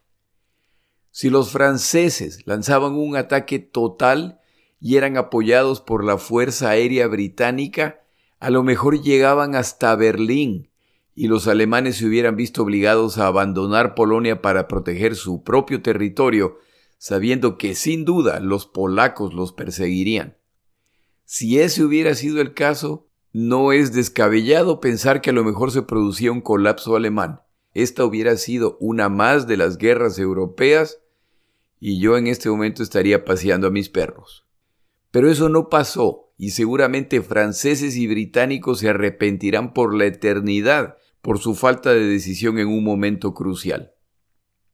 Si 1.11 1.29
los 1.29 1.51
franceses 1.51 2.45
lanzaban 2.45 2.95
un 2.95 3.15
ataque 3.15 3.59
total 3.59 4.41
y 4.81 4.97
eran 4.97 5.15
apoyados 5.15 5.79
por 5.79 6.03
la 6.03 6.17
Fuerza 6.17 6.71
Aérea 6.71 7.07
Británica, 7.07 8.01
a 8.41 8.49
lo 8.49 8.63
mejor 8.63 9.01
llegaban 9.01 9.55
hasta 9.55 9.95
Berlín, 9.95 10.68
y 11.19 11.27
los 11.27 11.49
alemanes 11.49 11.97
se 11.97 12.05
hubieran 12.05 12.37
visto 12.37 12.63
obligados 12.63 13.17
a 13.17 13.27
abandonar 13.27 13.93
Polonia 13.93 14.41
para 14.41 14.69
proteger 14.69 15.17
su 15.17 15.43
propio 15.43 15.81
territorio, 15.81 16.59
sabiendo 16.97 17.57
que 17.57 17.75
sin 17.75 18.05
duda 18.05 18.39
los 18.39 18.65
polacos 18.65 19.33
los 19.33 19.51
perseguirían. 19.51 20.37
Si 21.25 21.59
ese 21.59 21.83
hubiera 21.83 22.15
sido 22.15 22.39
el 22.39 22.53
caso, 22.53 23.09
no 23.33 23.73
es 23.73 23.91
descabellado 23.91 24.79
pensar 24.79 25.19
que 25.19 25.31
a 25.31 25.33
lo 25.33 25.43
mejor 25.43 25.71
se 25.71 25.81
producía 25.81 26.31
un 26.31 26.39
colapso 26.39 26.95
alemán. 26.95 27.41
Esta 27.73 28.05
hubiera 28.05 28.37
sido 28.37 28.77
una 28.79 29.09
más 29.09 29.45
de 29.45 29.57
las 29.57 29.77
guerras 29.77 30.19
europeas 30.19 31.01
y 31.81 31.99
yo 31.99 32.15
en 32.15 32.27
este 32.27 32.49
momento 32.49 32.81
estaría 32.81 33.25
paseando 33.25 33.67
a 33.67 33.71
mis 33.71 33.89
perros. 33.89 34.47
Pero 35.11 35.29
eso 35.29 35.49
no 35.49 35.67
pasó 35.67 36.31
y 36.37 36.51
seguramente 36.51 37.21
franceses 37.21 37.97
y 37.97 38.07
británicos 38.07 38.79
se 38.79 38.87
arrepentirán 38.87 39.73
por 39.73 39.93
la 39.93 40.05
eternidad 40.05 40.95
por 41.21 41.39
su 41.39 41.55
falta 41.55 41.93
de 41.93 42.05
decisión 42.05 42.59
en 42.59 42.67
un 42.67 42.83
momento 42.83 43.33
crucial. 43.33 43.93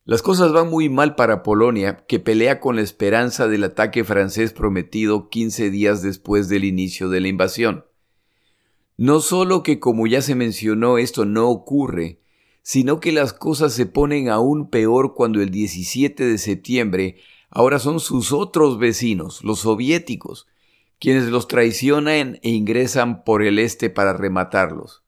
Las 0.04 0.22
cosas 0.22 0.52
van 0.52 0.70
muy 0.70 0.88
mal 0.88 1.16
para 1.16 1.42
Polonia, 1.42 2.06
que 2.08 2.20
pelea 2.20 2.60
con 2.60 2.76
la 2.76 2.84
esperanza 2.84 3.48
del 3.48 3.64
ataque 3.64 4.04
francés 4.04 4.54
prometido 4.54 5.30
15 5.30 5.72
días 5.72 6.04
después 6.04 6.48
del 6.48 6.64
inicio 6.64 7.10
de 7.10 7.22
la 7.22 7.28
invasión. 7.28 7.86
No 8.98 9.20
solo 9.20 9.64
que, 9.64 9.80
como 9.80 10.06
ya 10.06 10.22
se 10.22 10.36
mencionó, 10.36 11.00
esto 11.00 11.26
no 11.26 11.50
ocurre, 11.50 12.22
sino 12.62 13.00
que 13.00 13.12
las 13.12 13.34
cosas 13.34 13.74
se 13.74 13.88
ponen 13.88 14.30
aún 14.30 14.70
peor 14.70 15.16
cuando 15.16 15.42
el 15.42 15.50
17 15.50 16.24
de 16.24 16.38
septiembre 16.38 17.18
ahora 17.50 17.80
son 17.80 18.00
sus 18.00 18.32
otros 18.32 18.78
vecinos, 18.78 19.44
los 19.44 19.62
soviéticos, 19.62 20.46
quienes 21.00 21.26
los 21.26 21.48
traicionan 21.48 22.40
e 22.44 22.52
ingresan 22.52 23.24
por 23.24 23.42
el 23.42 23.58
este 23.58 23.90
para 23.90 24.14
rematarlos 24.14 25.05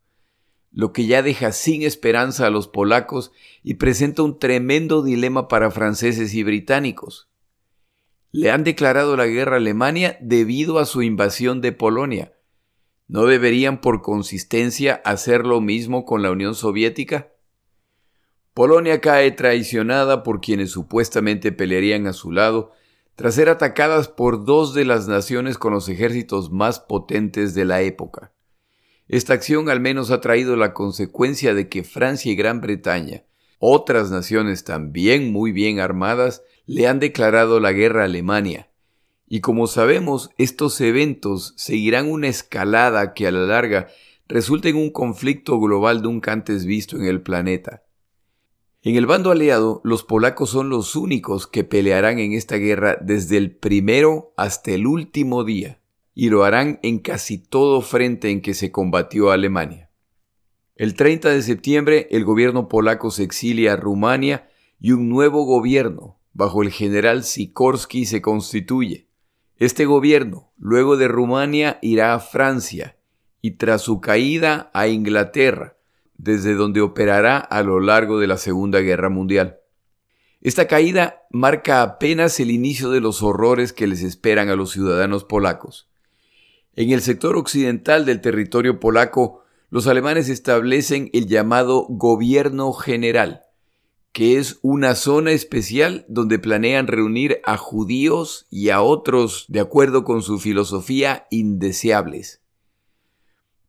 lo 0.78 0.94
que 0.94 1.08
ya 1.08 1.24
deja 1.24 1.54
sin 1.54 1.82
esperanza 1.82 2.46
a 2.46 2.52
los 2.52 2.68
polacos 2.68 3.32
y 3.64 3.74
presenta 3.74 4.22
un 4.22 4.38
tremendo 4.38 5.02
dilema 5.02 5.48
para 5.48 5.72
franceses 5.72 6.36
y 6.36 6.44
británicos. 6.44 7.32
Le 8.30 8.52
han 8.52 8.64
declarado 8.64 9.18
la 9.18 9.26
guerra 9.26 9.54
a 9.54 9.58
Alemania 9.58 10.20
debido 10.22 10.78
a 10.78 10.86
su 10.86 11.02
invasión 11.02 11.62
de 11.62 11.72
Polonia. 11.72 12.34
¿No 13.08 13.26
deberían 13.26 13.82
por 13.82 14.04
consistencia 14.04 15.02
hacer 15.04 15.48
lo 15.48 15.62
mismo 15.62 16.06
con 16.06 16.22
la 16.22 16.30
Unión 16.30 16.54
Soviética? 16.54 17.32
Polonia 18.54 19.02
cae 19.02 19.32
traicionada 19.32 20.22
por 20.22 20.42
quienes 20.42 20.70
supuestamente 20.70 21.52
pelearían 21.52 22.06
a 22.06 22.14
su 22.14 22.32
lado 22.32 22.72
tras 23.16 23.34
ser 23.34 23.50
atacadas 23.50 24.10
por 24.10 24.46
dos 24.46 24.76
de 24.76 24.86
las 24.86 25.08
naciones 25.08 25.58
con 25.58 25.74
los 25.74 25.90
ejércitos 25.90 26.52
más 26.52 26.80
potentes 26.80 27.56
de 27.56 27.66
la 27.66 27.82
época. 27.82 28.32
Esta 29.10 29.34
acción 29.34 29.70
al 29.70 29.80
menos 29.80 30.12
ha 30.12 30.20
traído 30.20 30.58
la 30.58 30.74
consecuencia 30.74 31.54
de 31.54 31.70
que 31.70 31.84
Francia 31.84 32.32
y 32.32 32.36
Gran 32.36 32.60
Bretaña, 32.60 33.24
otras 33.58 34.12
naciones 34.12 34.66
también 34.66 35.32
muy 35.32 35.54
bien 35.54 35.80
armadas, 35.80 36.44
le 36.66 36.88
han 36.88 37.00
declarado 37.00 37.62
la 37.62 37.72
guerra 37.72 38.02
a 38.02 38.06
Alemania. 38.06 38.70
Y 39.26 39.40
como 39.40 39.68
sabemos, 39.68 40.30
estos 40.38 40.80
eventos 40.82 41.54
seguirán 41.56 42.12
una 42.12 42.28
escalada 42.28 43.14
que 43.14 43.28
a 43.28 43.32
la 43.32 43.46
larga 43.46 43.88
resulta 44.28 44.68
en 44.68 44.76
un 44.76 44.92
conflicto 44.92 45.58
global 45.58 46.02
nunca 46.02 46.34
antes 46.34 46.66
visto 46.66 46.98
en 46.98 47.06
el 47.06 47.22
planeta. 47.22 47.84
En 48.82 48.98
el 48.98 49.06
bando 49.06 49.32
aliado, 49.32 49.82
los 49.86 50.04
polacos 50.04 50.50
son 50.50 50.70
los 50.70 50.98
únicos 50.98 51.48
que 51.48 51.64
pelearán 51.64 52.20
en 52.20 52.34
esta 52.34 52.58
guerra 52.58 52.98
desde 53.02 53.38
el 53.38 53.56
primero 53.56 54.34
hasta 54.36 54.72
el 54.72 54.86
último 54.86 55.46
día 55.46 55.80
y 56.20 56.32
lo 56.32 56.46
harán 56.46 56.80
en 56.82 56.98
casi 56.98 57.38
todo 57.38 57.80
frente 57.82 58.32
en 58.32 58.42
que 58.42 58.56
se 58.56 58.72
combatió 58.72 59.30
a 59.30 59.36
Alemania. 59.36 59.92
El 60.76 60.96
30 60.96 61.30
de 61.30 61.44
septiembre 61.44 62.08
el 62.10 62.26
gobierno 62.26 62.68
polaco 62.68 63.12
se 63.12 63.22
exilia 63.22 63.74
a 63.74 63.76
Rumania 63.76 64.50
y 64.80 64.94
un 64.94 65.10
nuevo 65.10 65.44
gobierno, 65.44 66.18
bajo 66.34 66.64
el 66.64 66.72
general 66.72 67.24
Sikorsky, 67.24 68.08
se 68.08 68.24
constituye. 68.24 69.08
Este 69.58 69.86
gobierno, 69.86 70.52
luego 70.58 70.98
de 70.98 71.08
Rumania, 71.08 71.78
irá 71.84 72.16
a 72.16 72.20
Francia 72.20 72.98
y 73.40 73.52
tras 73.52 73.84
su 73.84 74.02
caída 74.02 74.72
a 74.74 74.88
Inglaterra, 74.88 75.78
desde 76.16 76.56
donde 76.56 76.82
operará 76.82 77.38
a 77.38 77.62
lo 77.62 77.80
largo 77.80 78.20
de 78.20 78.26
la 78.26 78.38
Segunda 78.38 78.80
Guerra 78.80 79.10
Mundial. 79.10 79.60
Esta 80.42 80.66
caída 80.66 81.28
marca 81.30 81.84
apenas 81.84 82.40
el 82.40 82.50
inicio 82.50 82.90
de 82.90 83.02
los 83.02 83.22
horrores 83.22 83.72
que 83.72 83.86
les 83.86 84.02
esperan 84.02 84.50
a 84.50 84.56
los 84.56 84.72
ciudadanos 84.72 85.24
polacos. 85.24 85.88
En 86.78 86.92
el 86.92 87.02
sector 87.02 87.38
occidental 87.38 88.06
del 88.06 88.22
territorio 88.22 88.80
polaco, 88.80 89.42
los 89.72 89.88
alemanes 89.88 90.30
establecen 90.30 91.10
el 91.12 91.26
llamado 91.26 91.88
Gobierno 91.90 92.72
General, 92.72 93.42
que 94.12 94.38
es 94.38 94.60
una 94.62 94.94
zona 94.94 95.32
especial 95.32 96.06
donde 96.08 96.38
planean 96.38 96.86
reunir 96.86 97.42
a 97.46 97.58
judíos 97.58 98.46
y 98.52 98.70
a 98.70 98.84
otros, 98.84 99.46
de 99.48 99.60
acuerdo 99.60 100.04
con 100.04 100.22
su 100.22 100.38
filosofía, 100.38 101.26
indeseables. 101.32 102.44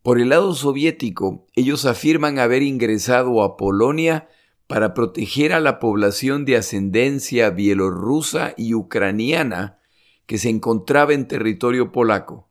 Por 0.02 0.20
el 0.20 0.28
lado 0.28 0.54
soviético, 0.54 1.46
ellos 1.54 1.86
afirman 1.86 2.38
haber 2.38 2.62
ingresado 2.62 3.42
a 3.42 3.56
Polonia 3.56 4.28
para 4.66 4.92
proteger 4.92 5.54
a 5.54 5.60
la 5.60 5.78
población 5.78 6.44
de 6.44 6.58
ascendencia 6.58 7.48
bielorrusa 7.48 8.52
y 8.58 8.74
ucraniana 8.74 9.78
que 10.26 10.36
se 10.36 10.50
encontraba 10.50 11.14
en 11.14 11.26
territorio 11.26 11.90
polaco. 11.90 12.47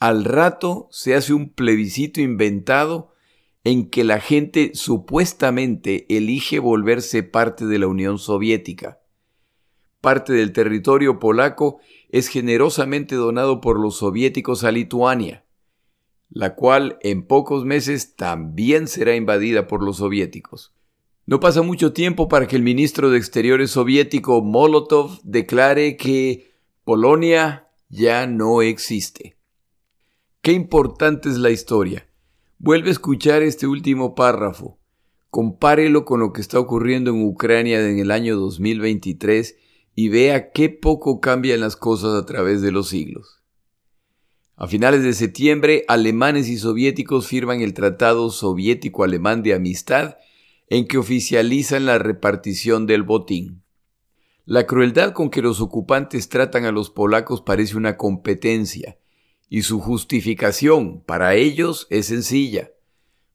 Al 0.00 0.24
rato 0.24 0.88
se 0.90 1.14
hace 1.14 1.34
un 1.34 1.50
plebiscito 1.50 2.22
inventado 2.22 3.12
en 3.64 3.90
que 3.90 4.02
la 4.02 4.18
gente 4.18 4.70
supuestamente 4.72 6.06
elige 6.08 6.58
volverse 6.58 7.22
parte 7.22 7.66
de 7.66 7.78
la 7.78 7.86
Unión 7.86 8.18
Soviética. 8.18 9.02
Parte 10.00 10.32
del 10.32 10.54
territorio 10.54 11.18
polaco 11.18 11.80
es 12.08 12.28
generosamente 12.28 13.14
donado 13.14 13.60
por 13.60 13.78
los 13.78 13.98
soviéticos 13.98 14.64
a 14.64 14.70
Lituania, 14.70 15.44
la 16.30 16.54
cual 16.54 16.98
en 17.02 17.26
pocos 17.26 17.66
meses 17.66 18.16
también 18.16 18.88
será 18.88 19.14
invadida 19.14 19.66
por 19.66 19.82
los 19.82 19.98
soviéticos. 19.98 20.72
No 21.26 21.40
pasa 21.40 21.60
mucho 21.60 21.92
tiempo 21.92 22.26
para 22.26 22.48
que 22.48 22.56
el 22.56 22.62
ministro 22.62 23.10
de 23.10 23.18
Exteriores 23.18 23.72
soviético 23.72 24.40
Molotov 24.40 25.20
declare 25.24 25.98
que 25.98 26.54
Polonia 26.84 27.68
ya 27.90 28.26
no 28.26 28.62
existe. 28.62 29.36
Qué 30.42 30.52
importante 30.52 31.28
es 31.28 31.36
la 31.36 31.50
historia. 31.50 32.08
Vuelve 32.58 32.88
a 32.88 32.92
escuchar 32.92 33.42
este 33.42 33.66
último 33.66 34.14
párrafo. 34.14 34.78
Compárelo 35.28 36.06
con 36.06 36.20
lo 36.20 36.32
que 36.32 36.40
está 36.40 36.58
ocurriendo 36.58 37.10
en 37.10 37.22
Ucrania 37.22 37.86
en 37.86 37.98
el 37.98 38.10
año 38.10 38.36
2023 38.36 39.56
y 39.94 40.08
vea 40.08 40.50
qué 40.50 40.70
poco 40.70 41.20
cambian 41.20 41.60
las 41.60 41.76
cosas 41.76 42.14
a 42.14 42.24
través 42.24 42.62
de 42.62 42.72
los 42.72 42.88
siglos. 42.88 43.42
A 44.56 44.66
finales 44.66 45.02
de 45.02 45.12
septiembre, 45.12 45.84
alemanes 45.88 46.48
y 46.48 46.56
soviéticos 46.56 47.26
firman 47.26 47.60
el 47.60 47.74
Tratado 47.74 48.30
Soviético-Alemán 48.30 49.42
de 49.42 49.52
Amistad 49.52 50.16
en 50.68 50.88
que 50.88 50.96
oficializan 50.96 51.84
la 51.84 51.98
repartición 51.98 52.86
del 52.86 53.02
botín. 53.02 53.62
La 54.46 54.64
crueldad 54.64 55.12
con 55.12 55.28
que 55.28 55.42
los 55.42 55.60
ocupantes 55.60 56.30
tratan 56.30 56.64
a 56.64 56.72
los 56.72 56.88
polacos 56.88 57.42
parece 57.42 57.76
una 57.76 57.98
competencia, 57.98 58.96
y 59.50 59.62
su 59.62 59.80
justificación 59.80 61.02
para 61.02 61.34
ellos 61.34 61.86
es 61.90 62.06
sencilla. 62.06 62.70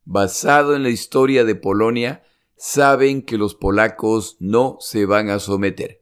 Basado 0.03 0.75
en 0.75 0.81
la 0.81 0.89
historia 0.89 1.43
de 1.43 1.53
Polonia, 1.53 2.24
saben 2.57 3.22
que 3.22 3.38
los 3.38 3.53
polacos 3.53 4.38
no 4.39 4.77
se 4.79 5.05
van 5.05 5.29
a 5.29 5.38
someter. 5.38 6.01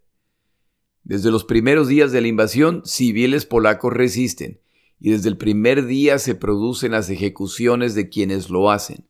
Desde 1.04 1.32
los 1.32 1.44
primeros 1.44 1.90
días 1.90 2.14
de 2.14 2.22
la 2.22 2.30
invasión, 2.30 2.84
civiles 2.86 3.46
polacos 3.46 3.92
resisten, 3.92 4.62
y 5.02 5.12
desde 5.12 5.28
el 5.28 5.36
primer 5.36 5.86
día 5.86 6.18
se 6.18 6.36
producen 6.36 6.94
las 6.94 7.10
ejecuciones 7.10 7.94
de 7.94 8.08
quienes 8.08 8.50
lo 8.50 8.72
hacen 8.72 9.06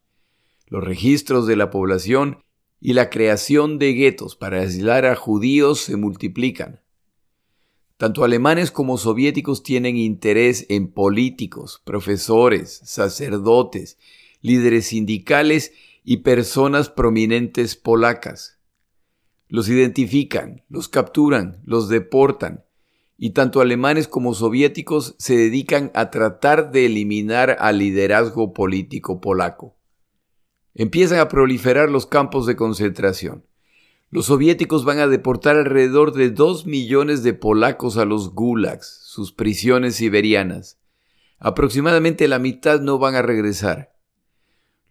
los 0.74 0.84
registros 0.84 1.46
de 1.46 1.56
la 1.56 1.70
población 1.70 2.44
y 2.82 2.94
la 2.94 3.12
creación 3.12 3.78
de 3.78 3.94
guetos 3.94 4.36
para 4.36 4.62
aislar 4.62 5.06
a 5.06 5.16
judíos 5.16 5.82
se 5.82 5.98
multiplican. 5.98 6.82
Tanto 7.98 8.24
alemanes 8.24 8.72
como 8.72 8.98
soviéticos 8.98 9.64
tienen 9.64 9.98
interés 9.98 10.66
en 10.70 10.92
políticos, 10.92 11.82
profesores, 11.86 12.82
sacerdotes, 12.84 13.98
líderes 14.42 14.88
sindicales 14.88 15.74
y 16.04 16.18
personas 16.18 16.90
prominentes 16.90 17.76
polacas. 17.76 18.60
Los 19.48 19.70
identifican, 19.70 20.64
los 20.70 20.90
capturan, 20.90 21.62
los 21.66 21.88
deportan, 21.88 22.66
y 23.18 23.30
tanto 23.30 23.62
alemanes 23.62 24.08
como 24.08 24.34
soviéticos 24.34 25.16
se 25.18 25.38
dedican 25.38 25.92
a 25.94 26.10
tratar 26.10 26.72
de 26.72 26.88
eliminar 26.88 27.56
al 27.60 27.78
liderazgo 27.78 28.54
político 28.54 29.22
polaco. 29.22 29.78
Empiezan 30.74 31.20
a 31.20 31.30
proliferar 31.30 31.90
los 31.90 32.08
campos 32.08 32.48
de 32.48 32.56
concentración. 32.56 33.46
Los 34.14 34.28
soviéticos 34.28 34.86
van 34.86 35.00
a 35.00 35.08
deportar 35.08 35.56
alrededor 35.56 36.14
de 36.14 36.30
dos 36.30 36.68
millones 36.68 37.24
de 37.24 37.34
polacos 37.34 37.98
a 37.98 38.06
los 38.06 38.36
gulags, 38.36 39.00
sus 39.06 39.32
prisiones 39.32 39.96
siberianas. 39.96 40.78
Aproximadamente 41.40 42.28
la 42.28 42.38
mitad 42.38 42.80
no 42.80 43.00
van 43.00 43.16
a 43.16 43.24
regresar. 43.24 43.96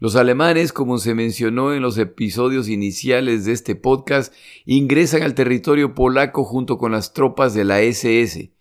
Los 0.00 0.16
alemanes, 0.16 0.72
como 0.72 0.98
se 0.98 1.14
mencionó 1.14 1.72
en 1.72 1.82
los 1.82 1.98
episodios 1.98 2.68
iniciales 2.68 3.44
de 3.44 3.52
este 3.52 3.76
podcast, 3.76 4.34
ingresan 4.64 5.22
al 5.22 5.34
territorio 5.34 5.94
polaco 5.94 6.42
junto 6.42 6.76
con 6.76 6.90
las 6.90 7.12
tropas 7.12 7.54
de 7.54 7.62
la 7.62 7.80
SS, 7.80 8.52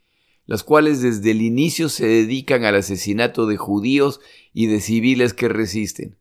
las 0.45 0.61
cuales 0.61 1.01
desde 1.01 1.31
el 1.31 1.41
inicio 1.41 1.89
se 1.89 2.05
dedican 2.05 2.65
al 2.65 2.75
asesinato 2.75 3.47
de 3.47 3.57
judíos 3.57 4.19
y 4.53 4.67
de 4.67 4.79
civiles 4.79 5.33
que 5.33 5.49
resisten. 5.49 6.20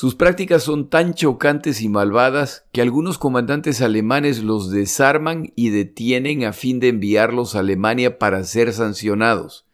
Sus 0.00 0.14
prácticas 0.14 0.62
son 0.62 0.90
tan 0.90 1.14
chocantes 1.14 1.82
y 1.82 1.88
malvadas 1.88 2.64
que 2.70 2.80
algunos 2.80 3.18
comandantes 3.18 3.82
alemanes 3.82 4.44
los 4.44 4.70
desarman 4.70 5.52
y 5.56 5.70
detienen 5.70 6.44
a 6.44 6.52
fin 6.52 6.78
de 6.78 6.86
enviarlos 6.86 7.56
a 7.56 7.58
Alemania 7.58 8.16
para 8.16 8.44
ser 8.44 8.72
sancionados, 8.72 9.66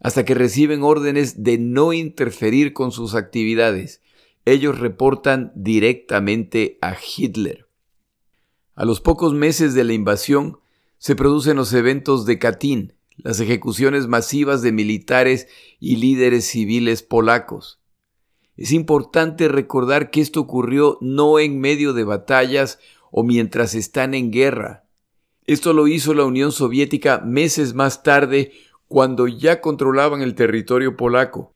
hasta 0.00 0.24
que 0.24 0.34
reciben 0.34 0.82
órdenes 0.82 1.44
de 1.44 1.58
no 1.58 1.92
interferir 1.92 2.72
con 2.72 2.90
sus 2.90 3.14
actividades. 3.14 4.02
Ellos 4.44 4.80
reportan 4.80 5.52
directamente 5.54 6.76
a 6.80 6.96
Hitler. 6.96 7.68
A 8.74 8.84
los 8.84 9.00
pocos 9.00 9.34
meses 9.34 9.72
de 9.74 9.84
la 9.84 9.92
invasión 9.92 10.58
se 10.98 11.14
producen 11.14 11.56
los 11.56 11.72
eventos 11.74 12.26
de 12.26 12.40
Katyn, 12.40 12.94
las 13.18 13.38
ejecuciones 13.38 14.08
masivas 14.08 14.62
de 14.62 14.72
militares 14.72 15.46
y 15.78 15.94
líderes 15.94 16.44
civiles 16.46 17.04
polacos. 17.04 17.79
Es 18.60 18.72
importante 18.72 19.48
recordar 19.48 20.10
que 20.10 20.20
esto 20.20 20.38
ocurrió 20.38 20.98
no 21.00 21.38
en 21.38 21.60
medio 21.60 21.94
de 21.94 22.04
batallas 22.04 22.78
o 23.10 23.24
mientras 23.24 23.74
están 23.74 24.12
en 24.12 24.30
guerra. 24.30 24.84
Esto 25.46 25.72
lo 25.72 25.88
hizo 25.88 26.12
la 26.12 26.26
Unión 26.26 26.52
Soviética 26.52 27.22
meses 27.24 27.72
más 27.72 28.02
tarde 28.02 28.52
cuando 28.86 29.26
ya 29.28 29.62
controlaban 29.62 30.20
el 30.20 30.34
territorio 30.34 30.94
polaco. 30.98 31.54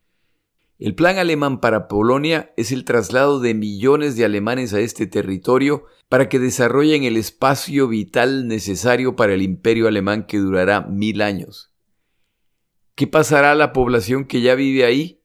El 0.78 0.94
plan 0.94 1.18
alemán 1.18 1.60
para 1.60 1.88
Polonia 1.88 2.54
es 2.56 2.72
el 2.72 2.86
traslado 2.86 3.38
de 3.38 3.52
millones 3.52 4.16
de 4.16 4.24
alemanes 4.24 4.72
a 4.72 4.80
este 4.80 5.06
territorio 5.06 5.84
para 6.08 6.30
que 6.30 6.38
desarrollen 6.38 7.04
el 7.04 7.18
espacio 7.18 7.86
vital 7.86 8.48
necesario 8.48 9.14
para 9.14 9.34
el 9.34 9.42
imperio 9.42 9.88
alemán 9.88 10.26
que 10.26 10.38
durará 10.38 10.80
mil 10.80 11.20
años. 11.20 11.70
¿Qué 12.94 13.06
pasará 13.06 13.52
a 13.52 13.56
la 13.56 13.74
población 13.74 14.24
que 14.24 14.40
ya 14.40 14.54
vive 14.54 14.86
ahí? 14.86 15.20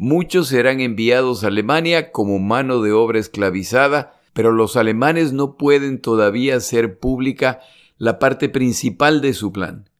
Muchos 0.00 0.46
serán 0.46 0.78
enviados 0.78 1.42
a 1.42 1.48
Alemania 1.48 2.12
como 2.12 2.38
mano 2.38 2.82
de 2.82 2.92
obra 2.92 3.18
esclavizada, 3.18 4.22
pero 4.32 4.52
los 4.52 4.76
alemanes 4.76 5.32
no 5.32 5.56
pueden 5.56 6.00
todavía 6.00 6.54
hacer 6.54 7.00
pública 7.00 7.58
la 7.96 8.20
parte 8.20 8.48
principal 8.48 9.20
de 9.20 9.34
su 9.34 9.50
plan. 9.50 9.90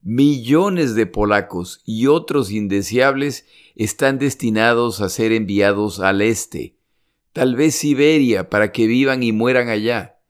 Millones 0.00 0.94
de 0.94 1.04
polacos 1.04 1.82
y 1.84 2.06
otros 2.06 2.50
indeseables 2.50 3.44
están 3.76 4.18
destinados 4.18 5.02
a 5.02 5.10
ser 5.10 5.32
enviados 5.32 6.00
al 6.00 6.22
este, 6.22 6.76
tal 7.34 7.54
vez 7.54 7.74
Siberia, 7.74 8.48
para 8.48 8.72
que 8.72 8.86
vivan 8.86 9.22
y 9.22 9.32
mueran 9.32 9.68
allá. 9.68 10.20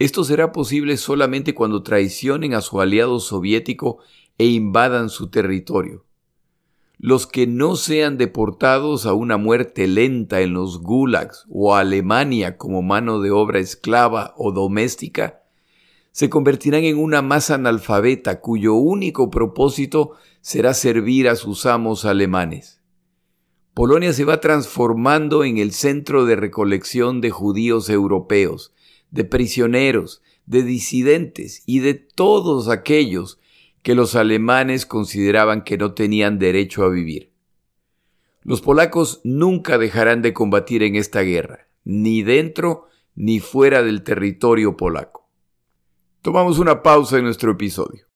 Esto 0.00 0.24
será 0.24 0.50
posible 0.50 0.96
solamente 0.96 1.54
cuando 1.54 1.84
traicionen 1.84 2.54
a 2.54 2.62
su 2.62 2.80
aliado 2.80 3.20
soviético 3.20 3.98
e 4.38 4.46
invadan 4.46 5.08
su 5.08 5.30
territorio 5.30 6.04
los 7.02 7.26
que 7.26 7.46
no 7.46 7.76
sean 7.76 8.18
deportados 8.18 9.06
a 9.06 9.14
una 9.14 9.38
muerte 9.38 9.86
lenta 9.86 10.42
en 10.42 10.52
los 10.52 10.82
gulags 10.82 11.46
o 11.48 11.74
a 11.74 11.80
Alemania 11.80 12.58
como 12.58 12.82
mano 12.82 13.20
de 13.20 13.30
obra 13.30 13.58
esclava 13.58 14.34
o 14.36 14.52
doméstica, 14.52 15.42
se 16.12 16.28
convertirán 16.28 16.84
en 16.84 16.98
una 16.98 17.22
masa 17.22 17.54
analfabeta 17.54 18.40
cuyo 18.40 18.74
único 18.74 19.30
propósito 19.30 20.12
será 20.42 20.74
servir 20.74 21.26
a 21.30 21.36
sus 21.36 21.64
amos 21.64 22.04
alemanes. 22.04 22.82
Polonia 23.72 24.12
se 24.12 24.24
va 24.24 24.40
transformando 24.40 25.42
en 25.44 25.56
el 25.56 25.72
centro 25.72 26.26
de 26.26 26.36
recolección 26.36 27.22
de 27.22 27.30
judíos 27.30 27.88
europeos, 27.88 28.74
de 29.10 29.24
prisioneros, 29.24 30.20
de 30.44 30.64
disidentes 30.64 31.62
y 31.64 31.78
de 31.78 31.94
todos 31.94 32.68
aquellos 32.68 33.39
que 33.82 33.94
los 33.94 34.14
alemanes 34.14 34.86
consideraban 34.86 35.62
que 35.62 35.78
no 35.78 35.94
tenían 35.94 36.38
derecho 36.38 36.84
a 36.84 36.90
vivir. 36.90 37.32
Los 38.42 38.60
polacos 38.60 39.20
nunca 39.24 39.78
dejarán 39.78 40.22
de 40.22 40.32
combatir 40.32 40.82
en 40.82 40.96
esta 40.96 41.20
guerra, 41.20 41.68
ni 41.84 42.22
dentro 42.22 42.88
ni 43.14 43.40
fuera 43.40 43.82
del 43.82 44.02
territorio 44.02 44.76
polaco. 44.76 45.28
Tomamos 46.22 46.58
una 46.58 46.82
pausa 46.82 47.18
en 47.18 47.24
nuestro 47.24 47.52
episodio. 47.52 48.06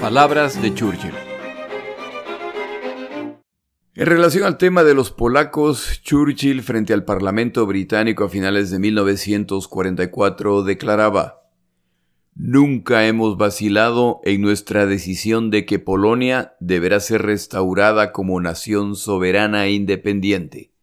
Palabras 0.00 0.60
de 0.62 0.72
Churchill. 0.72 1.25
En 3.98 4.04
relación 4.04 4.44
al 4.44 4.58
tema 4.58 4.84
de 4.84 4.92
los 4.92 5.10
polacos, 5.10 6.02
Churchill 6.02 6.62
frente 6.62 6.92
al 6.92 7.06
Parlamento 7.06 7.64
británico 7.64 8.24
a 8.24 8.28
finales 8.28 8.70
de 8.70 8.78
1944 8.78 10.64
declaraba, 10.64 11.48
Nunca 12.34 13.06
hemos 13.06 13.38
vacilado 13.38 14.20
en 14.24 14.42
nuestra 14.42 14.84
decisión 14.84 15.50
de 15.50 15.64
que 15.64 15.78
Polonia 15.78 16.56
deberá 16.60 17.00
ser 17.00 17.22
restaurada 17.22 18.12
como 18.12 18.38
nación 18.38 18.96
soberana 18.96 19.64
e 19.64 19.72
independiente. 19.72 20.74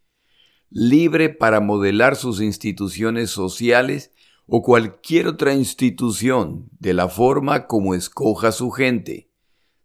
libre 0.71 1.29
para 1.29 1.59
modelar 1.59 2.15
sus 2.15 2.41
instituciones 2.41 3.29
sociales 3.29 4.11
o 4.47 4.63
cualquier 4.63 5.27
otra 5.27 5.53
institución 5.53 6.67
de 6.79 6.95
la 6.95 7.09
forma 7.09 7.67
como 7.67 7.93
escoja 7.93 8.51
su 8.51 8.71
gente, 8.71 9.29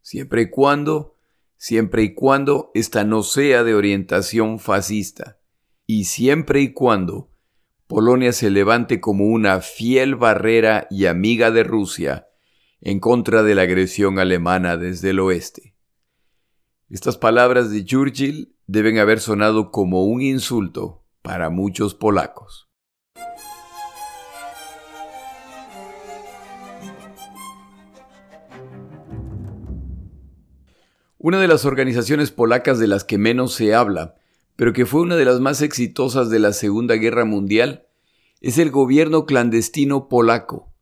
siempre 0.01 0.41
y 0.41 0.49
cuando, 0.49 1.18
siempre 1.59 2.05
y 2.05 2.15
cuando 2.15 2.71
ésta 2.73 3.05
no 3.05 3.23
sea 3.23 3.65
de 3.65 3.75
orientación 3.75 4.59
fascista, 4.59 5.39
y 5.87 6.05
siempre 6.05 6.63
y 6.63 6.73
cuando 6.73 7.31
Polonia 7.87 8.33
se 8.33 8.51
levante 8.51 9.01
como 9.01 9.27
una 9.27 9.61
fiel 9.61 10.15
barrera 10.15 10.87
y 10.91 11.07
amiga 11.07 11.51
de 11.51 11.65
Rusia 11.65 12.29
en 12.81 13.01
contra 13.01 13.43
de 13.43 13.55
la 13.55 13.63
agresión 13.63 14.19
alemana 14.19 14.77
desde 14.77 15.11
el 15.11 15.21
oeste. 15.21 15.75
Estas 16.91 17.19
palabras 17.19 17.71
de 17.71 17.85
Churchill 17.85 18.55
deben 18.67 18.99
haber 18.99 19.21
sonado 19.21 19.71
como 19.71 20.05
un 20.05 20.23
insulto 20.23 21.05
para 21.23 21.51
muchos 21.51 21.95
polacos. 21.95 22.68
Una 31.21 31.41
de 31.41 31.49
las 31.49 31.65
organizaciones 31.65 32.31
polacas 32.31 32.79
de 32.79 32.87
las 32.87 33.03
que 33.03 33.19
menos 33.19 33.53
se 33.53 33.75
habla, 33.75 34.15
pero 34.55 34.73
que 34.73 34.87
fue 34.87 35.01
una 35.01 35.17
de 35.17 35.25
las 35.25 35.41
más 35.41 35.63
exitosas 35.63 36.31
de 36.31 36.39
la 36.39 36.53
Segunda 36.53 36.95
Guerra 36.95 37.25
Mundial, 37.25 37.87
es 38.41 38.57
el 38.57 38.71
gobierno 38.71 39.27
clandestino 39.27 40.09
polaco, 40.09 40.73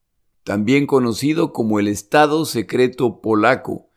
también 0.44 0.87
conocido 0.87 1.55
como 1.55 1.81
el 1.81 1.88
Estado 1.88 2.44
Secreto 2.44 3.22
Polaco, 3.22 3.88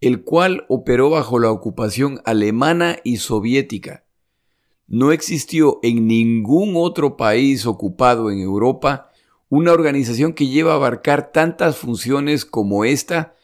el 0.00 0.24
cual 0.24 0.66
operó 0.68 1.08
bajo 1.08 1.38
la 1.38 1.52
ocupación 1.52 2.20
alemana 2.24 2.96
y 3.04 3.18
soviética. 3.18 4.04
No 4.88 5.12
existió 5.12 5.78
en 5.84 6.08
ningún 6.08 6.72
otro 6.74 7.16
país 7.16 7.64
ocupado 7.64 8.32
en 8.32 8.40
Europa 8.40 9.12
una 9.48 9.70
organización 9.72 10.32
que 10.32 10.48
lleva 10.48 10.72
a 10.72 10.76
abarcar 10.76 11.30
tantas 11.30 11.76
funciones 11.76 12.44
como 12.44 12.84
esta 12.84 13.36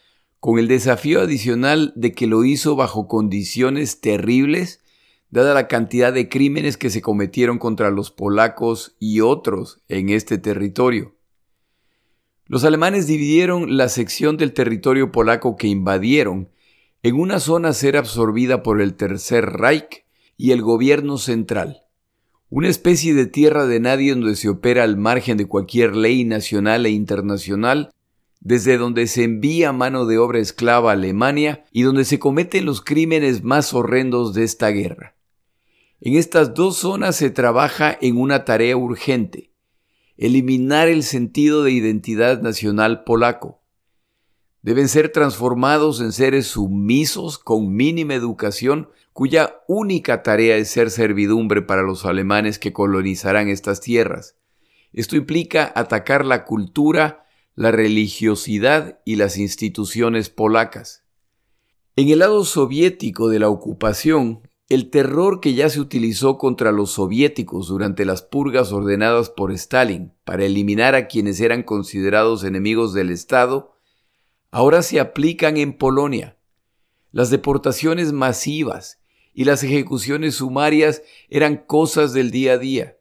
con 0.47 0.59
el 0.59 0.69
desafío 0.69 1.19
adicional 1.19 1.91
de 1.97 2.13
que 2.13 2.25
lo 2.25 2.45
hizo 2.45 2.77
bajo 2.77 3.09
condiciones 3.09 3.99
terribles, 3.99 4.81
dada 5.29 5.53
la 5.53 5.67
cantidad 5.67 6.13
de 6.13 6.29
crímenes 6.29 6.77
que 6.77 6.89
se 6.89 7.01
cometieron 7.01 7.59
contra 7.59 7.91
los 7.91 8.11
polacos 8.11 8.95
y 8.97 9.19
otros 9.19 9.81
en 9.89 10.07
este 10.07 10.37
territorio. 10.37 11.17
Los 12.45 12.63
alemanes 12.63 13.07
dividieron 13.07 13.75
la 13.75 13.89
sección 13.89 14.37
del 14.37 14.53
territorio 14.53 15.11
polaco 15.11 15.57
que 15.57 15.67
invadieron 15.67 16.47
en 17.03 17.19
una 17.19 17.41
zona 17.41 17.67
a 17.67 17.73
ser 17.73 17.97
absorbida 17.97 18.63
por 18.63 18.79
el 18.79 18.93
Tercer 18.93 19.47
Reich 19.47 20.05
y 20.37 20.51
el 20.51 20.61
gobierno 20.61 21.17
central, 21.17 21.81
una 22.49 22.69
especie 22.69 23.13
de 23.13 23.25
tierra 23.25 23.65
de 23.65 23.81
nadie 23.81 24.11
donde 24.11 24.37
se 24.37 24.47
opera 24.47 24.83
al 24.83 24.95
margen 24.95 25.35
de 25.35 25.45
cualquier 25.45 25.93
ley 25.93 26.23
nacional 26.23 26.85
e 26.85 26.91
internacional 26.91 27.91
desde 28.47 28.77
donde 28.77 29.07
se 29.07 29.25
envía 29.25 29.73
mano 29.73 30.05
de 30.05 30.17
obra 30.17 30.39
esclava 30.39 30.91
a 30.91 30.93
Alemania 30.93 31.65
y 31.73 31.81
donde 31.81 32.05
se 32.05 32.17
cometen 32.17 32.65
los 32.65 32.79
crímenes 32.79 33.43
más 33.43 33.73
horrendos 33.73 34.33
de 34.33 34.45
esta 34.45 34.69
guerra. 34.69 35.17
En 35.99 36.15
estas 36.15 36.53
dos 36.53 36.77
zonas 36.77 37.17
se 37.17 37.29
trabaja 37.29 37.97
en 37.99 38.15
una 38.15 38.45
tarea 38.45 38.77
urgente, 38.77 39.51
eliminar 40.15 40.87
el 40.87 41.03
sentido 41.03 41.61
de 41.61 41.71
identidad 41.71 42.41
nacional 42.41 43.03
polaco. 43.03 43.59
Deben 44.61 44.87
ser 44.87 45.09
transformados 45.09 45.99
en 45.99 46.13
seres 46.13 46.47
sumisos 46.47 47.39
con 47.39 47.75
mínima 47.75 48.13
educación 48.13 48.87
cuya 49.11 49.59
única 49.67 50.23
tarea 50.23 50.55
es 50.55 50.69
ser 50.69 50.89
servidumbre 50.89 51.63
para 51.63 51.81
los 51.81 52.05
alemanes 52.05 52.59
que 52.59 52.71
colonizarán 52.71 53.49
estas 53.49 53.81
tierras. 53.81 54.37
Esto 54.93 55.17
implica 55.17 55.69
atacar 55.75 56.23
la 56.23 56.45
cultura, 56.45 57.26
la 57.57 57.71
religiosidad 57.71 58.99
y 59.03 59.15
las 59.15 59.35
instituciones 59.39 60.29
polacas. 60.29 61.03
En 61.95 62.09
el 62.09 62.19
lado 62.19 62.45
soviético 62.45 63.29
de 63.29 63.39
la 63.39 63.49
ocupación, 63.49 64.47
el 64.69 64.91
terror 64.91 65.39
que 65.39 65.55
ya 65.55 65.67
se 65.71 65.79
utilizó 65.79 66.37
contra 66.37 66.71
los 66.71 66.91
soviéticos 66.91 67.67
durante 67.67 68.05
las 68.05 68.21
purgas 68.21 68.71
ordenadas 68.71 69.31
por 69.31 69.51
Stalin 69.51 70.13
para 70.23 70.45
eliminar 70.45 70.93
a 70.93 71.07
quienes 71.07 71.39
eran 71.39 71.63
considerados 71.63 72.43
enemigos 72.43 72.93
del 72.93 73.09
Estado, 73.09 73.73
ahora 74.51 74.83
se 74.83 74.99
aplican 74.99 75.57
en 75.57 75.73
Polonia. 75.73 76.37
Las 77.11 77.31
deportaciones 77.31 78.13
masivas 78.13 79.01
y 79.33 79.45
las 79.45 79.63
ejecuciones 79.63 80.35
sumarias 80.35 81.01
eran 81.27 81.57
cosas 81.57 82.13
del 82.13 82.29
día 82.29 82.53
a 82.53 82.57
día. 82.59 82.96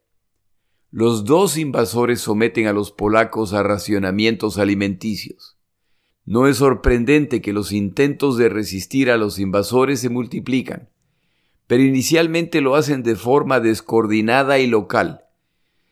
Los 0.92 1.24
dos 1.24 1.58
invasores 1.58 2.20
someten 2.20 2.68
a 2.68 2.72
los 2.72 2.92
polacos 2.92 3.52
a 3.52 3.64
racionamientos 3.64 4.56
alimenticios. 4.56 5.58
No 6.24 6.46
es 6.46 6.58
sorprendente 6.58 7.40
que 7.40 7.52
los 7.52 7.72
intentos 7.72 8.36
de 8.36 8.48
resistir 8.48 9.10
a 9.10 9.16
los 9.16 9.38
invasores 9.38 10.00
se 10.00 10.10
multiplican, 10.10 10.88
pero 11.66 11.82
inicialmente 11.82 12.60
lo 12.60 12.76
hacen 12.76 13.02
de 13.02 13.16
forma 13.16 13.58
descoordinada 13.58 14.60
y 14.60 14.68
local. 14.68 15.24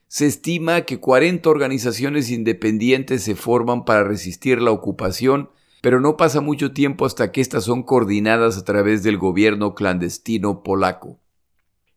Se 0.06 0.26
estima 0.26 0.82
que 0.82 1.00
40 1.00 1.48
organizaciones 1.50 2.30
independientes 2.30 3.24
se 3.24 3.34
forman 3.34 3.84
para 3.84 4.04
resistir 4.04 4.62
la 4.62 4.70
ocupación, 4.70 5.50
pero 5.82 6.00
no 6.00 6.16
pasa 6.16 6.40
mucho 6.40 6.72
tiempo 6.72 7.04
hasta 7.04 7.32
que 7.32 7.40
éstas 7.40 7.64
son 7.64 7.82
coordinadas 7.82 8.56
a 8.56 8.64
través 8.64 9.02
del 9.02 9.18
gobierno 9.18 9.74
clandestino 9.74 10.62
polaco. 10.62 11.18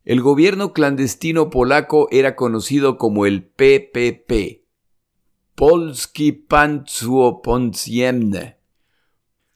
El 0.04 0.22
gobierno 0.22 0.72
clandestino 0.72 1.50
polaco 1.50 2.08
era 2.10 2.34
conocido 2.36 2.96
como 2.96 3.26
el 3.26 3.44
PPP, 3.44 4.64
Polski 5.54 6.32
Podziemne. 7.42 8.58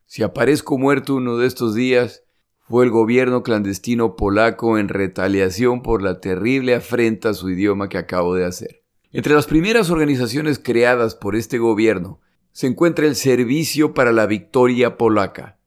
Si 0.05 0.23
aparezco 0.23 0.77
muerto 0.77 1.15
uno 1.15 1.39
de 1.39 1.47
estos 1.47 1.75
días, 1.75 2.25
fue 2.59 2.85
el 2.85 2.91
gobierno 2.91 3.43
clandestino 3.43 4.17
polaco 4.17 4.79
en 4.79 4.89
retaliación 4.89 5.83
por 5.83 6.03
la 6.03 6.21
terrible 6.21 6.75
afrenta 6.75 7.31
a 7.31 7.35
su 7.35 7.49
idioma 7.51 7.89
que 7.89 7.99
acabo 7.99 8.35
de 8.35 8.45
hacer. 8.45 8.83
Entre 9.11 9.35
las 9.35 9.47
primeras 9.47 9.91
organizaciones 9.91 10.59
creadas 10.59 11.15
por 11.15 11.37
este 11.37 11.59
gobierno 11.59 12.21
se 12.53 12.67
encuentra 12.67 13.07
el 13.07 13.15
Servicio 13.17 13.95
para 13.95 14.13
la 14.13 14.27
Victoria 14.27 14.97
Polaca. 14.97 15.59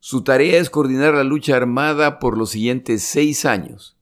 Su 0.00 0.22
tarea 0.22 0.58
es 0.58 0.70
coordinar 0.70 1.14
la 1.14 1.24
lucha 1.24 1.56
armada 1.56 2.18
por 2.18 2.38
los 2.38 2.50
siguientes 2.50 3.02
seis 3.02 3.44
años 3.44 3.98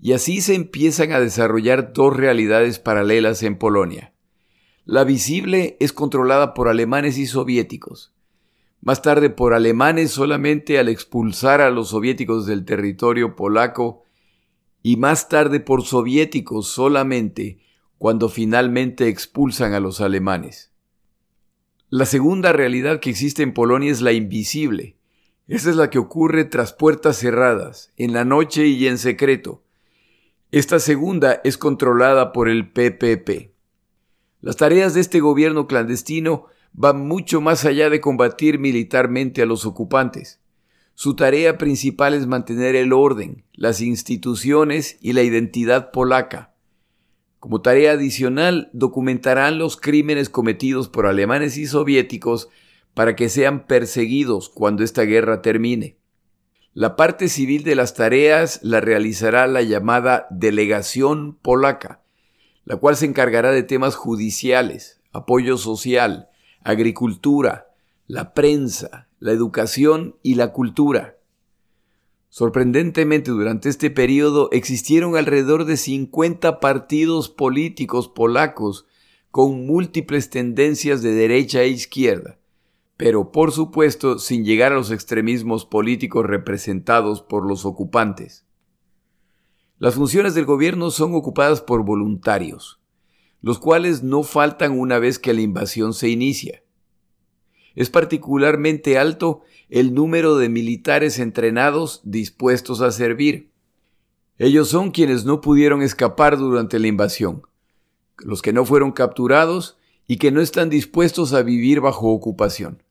y 0.00 0.12
así 0.12 0.40
se 0.40 0.54
empiezan 0.54 1.12
a 1.12 1.20
desarrollar 1.20 1.92
dos 1.92 2.16
realidades 2.16 2.78
paralelas 2.78 3.42
en 3.42 3.58
Polonia. 3.58 4.12
La 4.84 5.04
visible 5.04 5.76
es 5.80 5.92
controlada 5.92 6.54
por 6.54 6.68
alemanes 6.68 7.18
y 7.18 7.26
soviéticos, 7.26 8.14
más 8.80 9.02
tarde 9.02 9.30
por 9.30 9.52
alemanes 9.52 10.12
solamente 10.12 10.78
al 10.78 10.88
expulsar 10.88 11.60
a 11.60 11.70
los 11.70 11.88
soviéticos 11.88 12.46
del 12.46 12.64
territorio 12.64 13.34
polaco 13.34 14.04
y 14.82 14.96
más 14.96 15.28
tarde 15.28 15.60
por 15.60 15.82
soviéticos 15.82 16.68
solamente 16.68 17.58
cuando 17.98 18.28
finalmente 18.28 19.08
expulsan 19.08 19.74
a 19.74 19.80
los 19.80 20.00
alemanes. 20.00 20.70
La 21.88 22.04
segunda 22.04 22.52
realidad 22.52 23.00
que 23.00 23.10
existe 23.10 23.42
en 23.42 23.54
Polonia 23.54 23.90
es 23.90 24.02
la 24.02 24.12
invisible. 24.12 24.96
Esa 25.48 25.70
es 25.70 25.76
la 25.76 25.90
que 25.90 25.98
ocurre 25.98 26.44
tras 26.44 26.72
puertas 26.72 27.18
cerradas, 27.18 27.92
en 27.96 28.12
la 28.12 28.24
noche 28.24 28.66
y 28.66 28.86
en 28.86 28.98
secreto, 28.98 29.62
esta 30.52 30.78
segunda 30.78 31.40
es 31.42 31.58
controlada 31.58 32.32
por 32.32 32.48
el 32.48 32.70
PPP. 32.70 33.52
Las 34.40 34.56
tareas 34.56 34.94
de 34.94 35.00
este 35.00 35.18
gobierno 35.18 35.66
clandestino 35.66 36.46
van 36.72 37.06
mucho 37.06 37.40
más 37.40 37.64
allá 37.64 37.90
de 37.90 38.00
combatir 38.00 38.60
militarmente 38.60 39.42
a 39.42 39.46
los 39.46 39.66
ocupantes. 39.66 40.40
Su 40.94 41.16
tarea 41.16 41.58
principal 41.58 42.14
es 42.14 42.28
mantener 42.28 42.76
el 42.76 42.92
orden, 42.92 43.44
las 43.54 43.80
instituciones 43.80 44.98
y 45.00 45.14
la 45.14 45.22
identidad 45.22 45.90
polaca. 45.90 46.54
Como 47.40 47.60
tarea 47.60 47.92
adicional, 47.92 48.70
documentarán 48.72 49.58
los 49.58 49.76
crímenes 49.76 50.30
cometidos 50.30 50.88
por 50.88 51.06
alemanes 51.06 51.58
y 51.58 51.66
soviéticos 51.66 52.48
para 52.96 53.14
que 53.14 53.28
sean 53.28 53.66
perseguidos 53.66 54.48
cuando 54.48 54.82
esta 54.82 55.02
guerra 55.02 55.42
termine. 55.42 55.98
La 56.72 56.96
parte 56.96 57.28
civil 57.28 57.62
de 57.62 57.74
las 57.74 57.92
tareas 57.92 58.58
la 58.62 58.80
realizará 58.80 59.46
la 59.48 59.60
llamada 59.60 60.26
Delegación 60.30 61.36
Polaca, 61.42 62.02
la 62.64 62.76
cual 62.76 62.96
se 62.96 63.04
encargará 63.04 63.50
de 63.50 63.62
temas 63.62 63.96
judiciales, 63.96 65.02
apoyo 65.12 65.58
social, 65.58 66.30
agricultura, 66.62 67.66
la 68.06 68.32
prensa, 68.32 69.08
la 69.18 69.32
educación 69.32 70.16
y 70.22 70.36
la 70.36 70.54
cultura. 70.54 71.18
Sorprendentemente, 72.30 73.30
durante 73.30 73.68
este 73.68 73.90
periodo 73.90 74.48
existieron 74.52 75.18
alrededor 75.18 75.66
de 75.66 75.76
50 75.76 76.60
partidos 76.60 77.28
políticos 77.28 78.08
polacos 78.08 78.86
con 79.30 79.66
múltiples 79.66 80.30
tendencias 80.30 81.02
de 81.02 81.12
derecha 81.12 81.60
e 81.60 81.68
izquierda, 81.68 82.38
pero 82.96 83.30
por 83.30 83.52
supuesto 83.52 84.18
sin 84.18 84.44
llegar 84.44 84.72
a 84.72 84.76
los 84.76 84.90
extremismos 84.90 85.66
políticos 85.66 86.24
representados 86.24 87.22
por 87.22 87.46
los 87.46 87.66
ocupantes. 87.66 88.46
Las 89.78 89.96
funciones 89.96 90.34
del 90.34 90.46
gobierno 90.46 90.90
son 90.90 91.14
ocupadas 91.14 91.60
por 91.60 91.84
voluntarios, 91.84 92.80
los 93.42 93.58
cuales 93.58 94.02
no 94.02 94.22
faltan 94.22 94.78
una 94.78 94.98
vez 94.98 95.18
que 95.18 95.34
la 95.34 95.42
invasión 95.42 95.92
se 95.92 96.08
inicia. 96.08 96.62
Es 97.74 97.90
particularmente 97.90 98.96
alto 98.96 99.42
el 99.68 99.92
número 99.92 100.36
de 100.38 100.48
militares 100.48 101.18
entrenados 101.18 102.00
dispuestos 102.04 102.80
a 102.80 102.90
servir. 102.90 103.50
Ellos 104.38 104.68
son 104.68 104.90
quienes 104.90 105.26
no 105.26 105.42
pudieron 105.42 105.82
escapar 105.82 106.38
durante 106.38 106.78
la 106.78 106.86
invasión, 106.86 107.42
los 108.18 108.40
que 108.40 108.54
no 108.54 108.64
fueron 108.64 108.92
capturados 108.92 109.76
y 110.06 110.16
que 110.16 110.30
no 110.30 110.40
están 110.40 110.70
dispuestos 110.70 111.34
a 111.34 111.42
vivir 111.42 111.80
bajo 111.82 112.08
ocupación. 112.08 112.82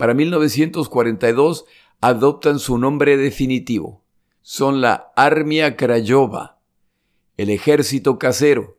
Para 0.00 0.14
1942 0.14 1.66
adoptan 2.00 2.58
su 2.58 2.78
nombre 2.78 3.18
definitivo. 3.18 4.02
Son 4.40 4.80
la 4.80 5.12
Armia 5.14 5.76
Krajova, 5.76 6.58
el 7.36 7.50
ejército 7.50 8.18
casero. 8.18 8.78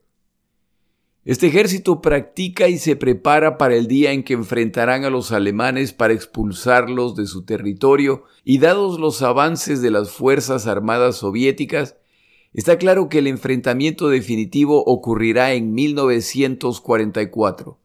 Este 1.23 1.45
ejército 1.45 2.01
practica 2.01 2.69
y 2.69 2.79
se 2.79 2.95
prepara 2.95 3.59
para 3.59 3.75
el 3.75 3.85
día 3.85 4.13
en 4.13 4.23
que 4.23 4.33
enfrentarán 4.33 5.05
a 5.05 5.11
los 5.11 5.31
alemanes 5.31 5.93
para 5.93 6.15
expulsarlos 6.15 7.15
de 7.15 7.27
su 7.27 7.45
territorio 7.45 8.23
y 8.43 8.57
dados 8.57 8.99
los 8.99 9.21
avances 9.21 9.83
de 9.83 9.91
las 9.91 10.09
Fuerzas 10.09 10.65
Armadas 10.65 11.17
soviéticas, 11.17 11.97
está 12.51 12.79
claro 12.79 13.09
que 13.09 13.19
el 13.19 13.27
enfrentamiento 13.27 14.09
definitivo 14.09 14.83
ocurrirá 14.85 15.53
en 15.53 15.75
1944. 15.75 17.77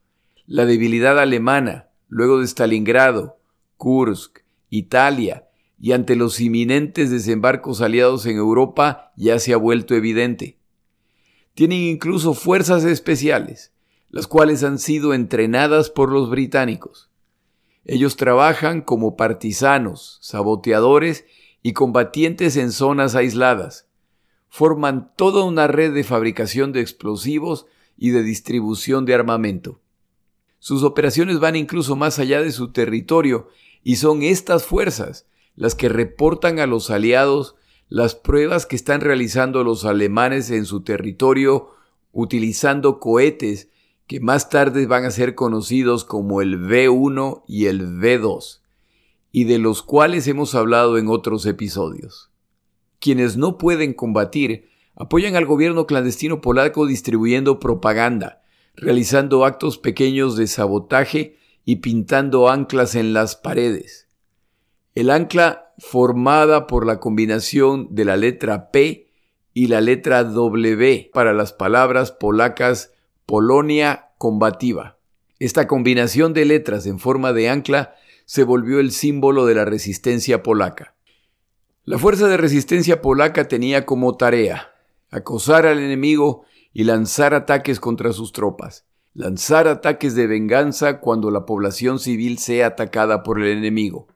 La 0.46 0.64
debilidad 0.64 1.18
alemana, 1.18 1.85
luego 2.08 2.40
de 2.40 2.46
Stalingrado, 2.46 3.38
Kursk, 3.76 4.40
Italia 4.70 5.48
y 5.78 5.92
ante 5.92 6.16
los 6.16 6.40
inminentes 6.40 7.10
desembarcos 7.10 7.80
aliados 7.80 8.26
en 8.26 8.36
Europa 8.36 9.12
ya 9.16 9.38
se 9.38 9.52
ha 9.52 9.56
vuelto 9.56 9.94
evidente. 9.94 10.58
Tienen 11.54 11.80
incluso 11.80 12.34
fuerzas 12.34 12.84
especiales, 12.84 13.72
las 14.10 14.26
cuales 14.26 14.62
han 14.62 14.78
sido 14.78 15.14
entrenadas 15.14 15.90
por 15.90 16.12
los 16.12 16.30
británicos. 16.30 17.10
Ellos 17.84 18.16
trabajan 18.16 18.80
como 18.80 19.16
partisanos, 19.16 20.18
saboteadores 20.20 21.24
y 21.62 21.72
combatientes 21.72 22.56
en 22.56 22.72
zonas 22.72 23.14
aisladas. 23.14 23.88
Forman 24.48 25.12
toda 25.16 25.44
una 25.44 25.66
red 25.66 25.92
de 25.92 26.04
fabricación 26.04 26.72
de 26.72 26.80
explosivos 26.80 27.66
y 27.96 28.10
de 28.10 28.22
distribución 28.22 29.04
de 29.04 29.14
armamento. 29.14 29.80
Sus 30.66 30.82
operaciones 30.82 31.38
van 31.38 31.54
incluso 31.54 31.94
más 31.94 32.18
allá 32.18 32.42
de 32.42 32.50
su 32.50 32.72
territorio 32.72 33.46
y 33.84 33.94
son 33.94 34.24
estas 34.24 34.64
fuerzas 34.64 35.24
las 35.54 35.76
que 35.76 35.88
reportan 35.88 36.58
a 36.58 36.66
los 36.66 36.90
aliados 36.90 37.54
las 37.88 38.16
pruebas 38.16 38.66
que 38.66 38.74
están 38.74 39.00
realizando 39.00 39.62
los 39.62 39.84
alemanes 39.84 40.50
en 40.50 40.66
su 40.66 40.80
territorio 40.80 41.70
utilizando 42.10 42.98
cohetes 42.98 43.68
que 44.08 44.18
más 44.18 44.50
tarde 44.50 44.88
van 44.88 45.04
a 45.04 45.12
ser 45.12 45.36
conocidos 45.36 46.04
como 46.04 46.42
el 46.42 46.58
V1 46.60 47.44
y 47.46 47.66
el 47.66 47.86
V2, 47.86 48.58
y 49.30 49.44
de 49.44 49.60
los 49.60 49.84
cuales 49.84 50.26
hemos 50.26 50.56
hablado 50.56 50.98
en 50.98 51.06
otros 51.06 51.46
episodios. 51.46 52.32
Quienes 52.98 53.36
no 53.36 53.56
pueden 53.56 53.94
combatir 53.94 54.68
apoyan 54.96 55.36
al 55.36 55.46
gobierno 55.46 55.86
clandestino 55.86 56.40
polaco 56.40 56.86
distribuyendo 56.86 57.60
propaganda, 57.60 58.42
realizando 58.76 59.44
actos 59.44 59.78
pequeños 59.78 60.36
de 60.36 60.46
sabotaje 60.46 61.36
y 61.64 61.76
pintando 61.76 62.48
anclas 62.48 62.94
en 62.94 63.12
las 63.12 63.36
paredes. 63.36 64.08
El 64.94 65.10
ancla 65.10 65.72
formada 65.78 66.66
por 66.66 66.86
la 66.86 67.00
combinación 67.00 67.88
de 67.94 68.04
la 68.04 68.16
letra 68.16 68.70
P 68.70 69.10
y 69.52 69.66
la 69.68 69.80
letra 69.80 70.24
W 70.24 71.10
para 71.12 71.32
las 71.32 71.52
palabras 71.52 72.12
polacas 72.12 72.92
Polonia 73.26 74.10
combativa. 74.18 74.98
Esta 75.38 75.66
combinación 75.66 76.32
de 76.32 76.44
letras 76.44 76.86
en 76.86 76.98
forma 76.98 77.32
de 77.32 77.48
ancla 77.48 77.94
se 78.24 78.44
volvió 78.44 78.80
el 78.80 78.92
símbolo 78.92 79.46
de 79.46 79.54
la 79.54 79.64
resistencia 79.64 80.42
polaca. 80.42 80.94
La 81.84 81.98
fuerza 81.98 82.28
de 82.28 82.36
resistencia 82.36 83.00
polaca 83.02 83.48
tenía 83.48 83.86
como 83.86 84.16
tarea 84.16 84.72
acosar 85.10 85.66
al 85.66 85.78
enemigo 85.78 86.44
y 86.76 86.84
lanzar 86.84 87.32
ataques 87.32 87.80
contra 87.80 88.12
sus 88.12 88.32
tropas 88.32 88.86
lanzar 89.16 89.66
ataques 89.66 90.14
de 90.14 90.26
venganza 90.26 91.00
cuando 91.00 91.30
la 91.30 91.46
población 91.46 91.98
civil 91.98 92.36
sea 92.36 92.66
atacada 92.66 93.22
por 93.22 93.40
el 93.40 93.56
enemigo. 93.56 94.08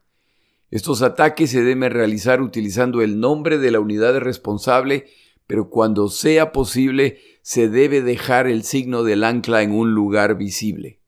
Estos 0.70 1.00
ataques 1.00 1.50
se 1.50 1.62
deben 1.62 1.90
realizar 1.90 2.42
utilizando 2.42 3.00
el 3.00 3.18
nombre 3.18 3.56
de 3.56 3.70
la 3.70 3.80
unidad 3.80 4.18
responsable, 4.18 5.06
pero 5.46 5.70
cuando 5.70 6.08
sea 6.08 6.52
posible 6.52 7.18
se 7.40 7.70
debe 7.70 8.02
dejar 8.02 8.46
el 8.46 8.62
signo 8.62 9.02
del 9.02 9.24
ancla 9.24 9.62
en 9.62 9.72
un 9.72 9.94
lugar 9.94 10.36
visible. 10.36 11.00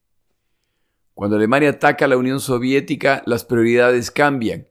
Cuando 1.13 1.37
Alemania 1.37 1.69
ataca 1.69 2.07
a 2.07 2.09
la 2.09 2.17
Unión 2.17 2.41
Soviética, 2.41 3.23
las 3.27 3.45
prioridades 3.45 4.11
cambian 4.11 4.69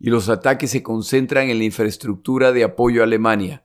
y 0.00 0.10
los 0.10 0.28
ataques 0.28 0.72
se 0.72 0.82
concentran 0.82 1.48
en 1.48 1.58
la 1.58 1.64
infraestructura 1.64 2.50
de 2.50 2.64
apoyo 2.64 3.02
a 3.02 3.04
Alemania. 3.04 3.63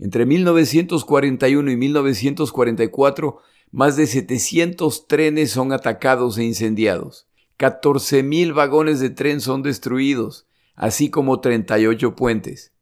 Entre 0.00 0.24
1941 0.24 1.70
y 1.70 1.76
1944 1.76 3.38
más 3.70 3.96
de 3.96 4.06
700 4.06 5.06
trenes 5.06 5.50
son 5.50 5.72
atacados 5.72 6.38
e 6.38 6.44
incendiados. 6.44 7.28
14.000 7.58 8.54
vagones 8.54 8.98
de 9.00 9.10
tren 9.10 9.40
son 9.42 9.62
destruidos, 9.62 10.48
así 10.74 11.10
como 11.10 11.40
38 11.40 12.16
puentes. 12.16 12.72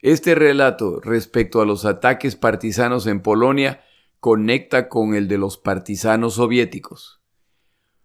Este 0.00 0.34
relato 0.34 1.00
respecto 1.00 1.62
a 1.62 1.66
los 1.66 1.86
ataques 1.86 2.36
partisanos 2.36 3.06
en 3.06 3.22
Polonia 3.22 3.82
conecta 4.20 4.88
con 4.88 5.14
el 5.14 5.28
de 5.28 5.38
los 5.38 5.56
partisanos 5.56 6.34
soviéticos. 6.34 7.22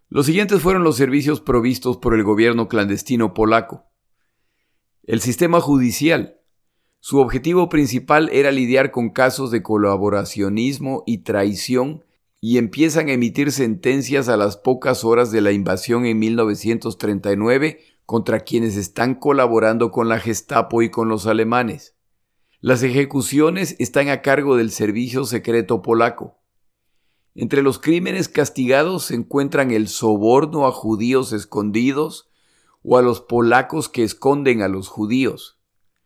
Los 0.08 0.26
siguientes 0.26 0.62
fueron 0.62 0.82
los 0.82 0.96
servicios 0.96 1.42
provistos 1.42 1.98
por 1.98 2.14
el 2.14 2.24
gobierno 2.24 2.68
clandestino 2.68 3.34
polaco. 3.34 3.84
El 5.04 5.20
sistema 5.20 5.60
judicial. 5.60 6.40
Su 7.08 7.20
objetivo 7.20 7.68
principal 7.68 8.28
era 8.32 8.50
lidiar 8.50 8.90
con 8.90 9.10
casos 9.10 9.52
de 9.52 9.62
colaboracionismo 9.62 11.04
y 11.06 11.18
traición 11.18 12.04
y 12.40 12.58
empiezan 12.58 13.08
a 13.08 13.12
emitir 13.12 13.52
sentencias 13.52 14.28
a 14.28 14.36
las 14.36 14.56
pocas 14.56 15.04
horas 15.04 15.30
de 15.30 15.40
la 15.40 15.52
invasión 15.52 16.04
en 16.04 16.18
1939 16.18 17.78
contra 18.06 18.40
quienes 18.40 18.76
están 18.76 19.14
colaborando 19.14 19.92
con 19.92 20.08
la 20.08 20.18
Gestapo 20.18 20.82
y 20.82 20.90
con 20.90 21.08
los 21.08 21.28
alemanes. 21.28 21.94
Las 22.58 22.82
ejecuciones 22.82 23.76
están 23.78 24.08
a 24.08 24.20
cargo 24.20 24.56
del 24.56 24.72
Servicio 24.72 25.26
Secreto 25.26 25.82
Polaco. 25.82 26.40
Entre 27.36 27.62
los 27.62 27.78
crímenes 27.78 28.28
castigados 28.28 29.04
se 29.04 29.14
encuentran 29.14 29.70
el 29.70 29.86
soborno 29.86 30.66
a 30.66 30.72
judíos 30.72 31.32
escondidos 31.32 32.28
o 32.82 32.98
a 32.98 33.02
los 33.02 33.20
polacos 33.20 33.88
que 33.88 34.02
esconden 34.02 34.60
a 34.60 34.66
los 34.66 34.88
judíos. 34.88 35.55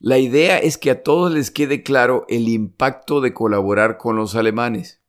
La 0.02 0.16
idea 0.16 0.56
es 0.56 0.78
que 0.78 0.90
a 0.90 1.02
todos 1.02 1.30
les 1.30 1.50
quede 1.50 1.82
claro 1.82 2.24
el 2.30 2.48
impacto 2.48 3.20
de 3.20 3.34
colaborar 3.34 3.98
con 3.98 4.16
los 4.16 4.34
alemanes. 4.34 5.02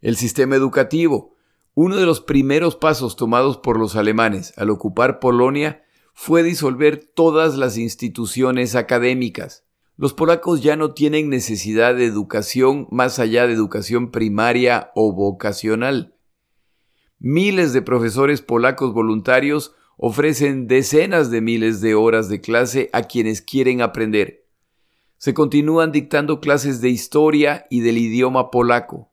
El 0.00 0.16
sistema 0.16 0.56
educativo. 0.56 1.34
Uno 1.74 1.96
de 1.96 2.06
los 2.06 2.22
primeros 2.22 2.76
pasos 2.76 3.14
tomados 3.14 3.58
por 3.58 3.78
los 3.78 3.96
alemanes 3.96 4.54
al 4.56 4.70
ocupar 4.70 5.20
Polonia 5.20 5.84
fue 6.14 6.42
disolver 6.42 6.96
todas 7.14 7.58
las 7.58 7.76
instituciones 7.76 8.74
académicas. 8.74 9.66
Los 9.98 10.14
polacos 10.14 10.62
ya 10.62 10.76
no 10.76 10.94
tienen 10.94 11.28
necesidad 11.28 11.94
de 11.94 12.06
educación 12.06 12.88
más 12.90 13.18
allá 13.18 13.46
de 13.46 13.52
educación 13.52 14.10
primaria 14.10 14.92
o 14.94 15.12
vocacional. 15.12 16.16
Miles 17.18 17.74
de 17.74 17.82
profesores 17.82 18.40
polacos 18.40 18.94
voluntarios 18.94 19.74
ofrecen 20.02 20.66
decenas 20.66 21.30
de 21.30 21.42
miles 21.42 21.82
de 21.82 21.94
horas 21.94 22.30
de 22.30 22.40
clase 22.40 22.88
a 22.94 23.02
quienes 23.02 23.42
quieren 23.42 23.82
aprender. 23.82 24.46
Se 25.18 25.34
continúan 25.34 25.92
dictando 25.92 26.40
clases 26.40 26.80
de 26.80 26.88
historia 26.88 27.66
y 27.68 27.80
del 27.80 27.98
idioma 27.98 28.50
polaco. 28.50 29.12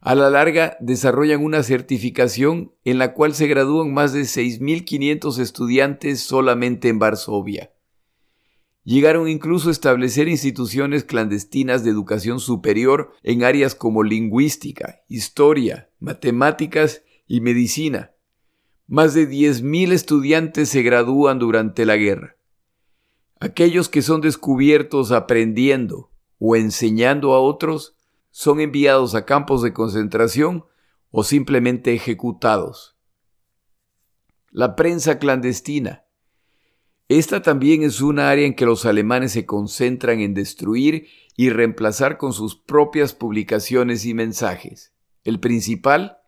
A 0.00 0.14
la 0.14 0.30
larga 0.30 0.76
desarrollan 0.78 1.42
una 1.42 1.64
certificación 1.64 2.72
en 2.84 2.98
la 2.98 3.12
cual 3.12 3.34
se 3.34 3.48
gradúan 3.48 3.92
más 3.92 4.12
de 4.12 4.20
6.500 4.20 5.40
estudiantes 5.40 6.20
solamente 6.20 6.88
en 6.88 7.00
Varsovia. 7.00 7.72
Llegaron 8.84 9.28
incluso 9.28 9.68
a 9.68 9.72
establecer 9.72 10.28
instituciones 10.28 11.02
clandestinas 11.02 11.82
de 11.82 11.90
educación 11.90 12.38
superior 12.38 13.10
en 13.24 13.42
áreas 13.42 13.74
como 13.74 14.04
lingüística, 14.04 15.00
historia, 15.08 15.90
matemáticas 15.98 17.02
y 17.26 17.40
medicina. 17.40 18.13
Más 18.86 19.14
de 19.14 19.28
10.000 19.28 19.92
estudiantes 19.92 20.68
se 20.68 20.82
gradúan 20.82 21.38
durante 21.38 21.86
la 21.86 21.96
guerra. 21.96 22.36
Aquellos 23.40 23.88
que 23.88 24.02
son 24.02 24.20
descubiertos 24.20 25.10
aprendiendo 25.10 26.10
o 26.38 26.54
enseñando 26.54 27.32
a 27.32 27.40
otros 27.40 27.96
son 28.30 28.60
enviados 28.60 29.14
a 29.14 29.24
campos 29.24 29.62
de 29.62 29.72
concentración 29.72 30.64
o 31.10 31.24
simplemente 31.24 31.94
ejecutados. 31.94 32.96
La 34.50 34.76
prensa 34.76 35.18
clandestina. 35.18 36.04
Esta 37.08 37.42
también 37.42 37.82
es 37.82 38.00
una 38.00 38.30
área 38.30 38.46
en 38.46 38.54
que 38.54 38.66
los 38.66 38.84
alemanes 38.86 39.32
se 39.32 39.46
concentran 39.46 40.20
en 40.20 40.34
destruir 40.34 41.08
y 41.36 41.50
reemplazar 41.50 42.18
con 42.18 42.32
sus 42.32 42.56
propias 42.56 43.14
publicaciones 43.14 44.04
y 44.04 44.14
mensajes. 44.14 44.92
El 45.22 45.40
principal, 45.40 46.18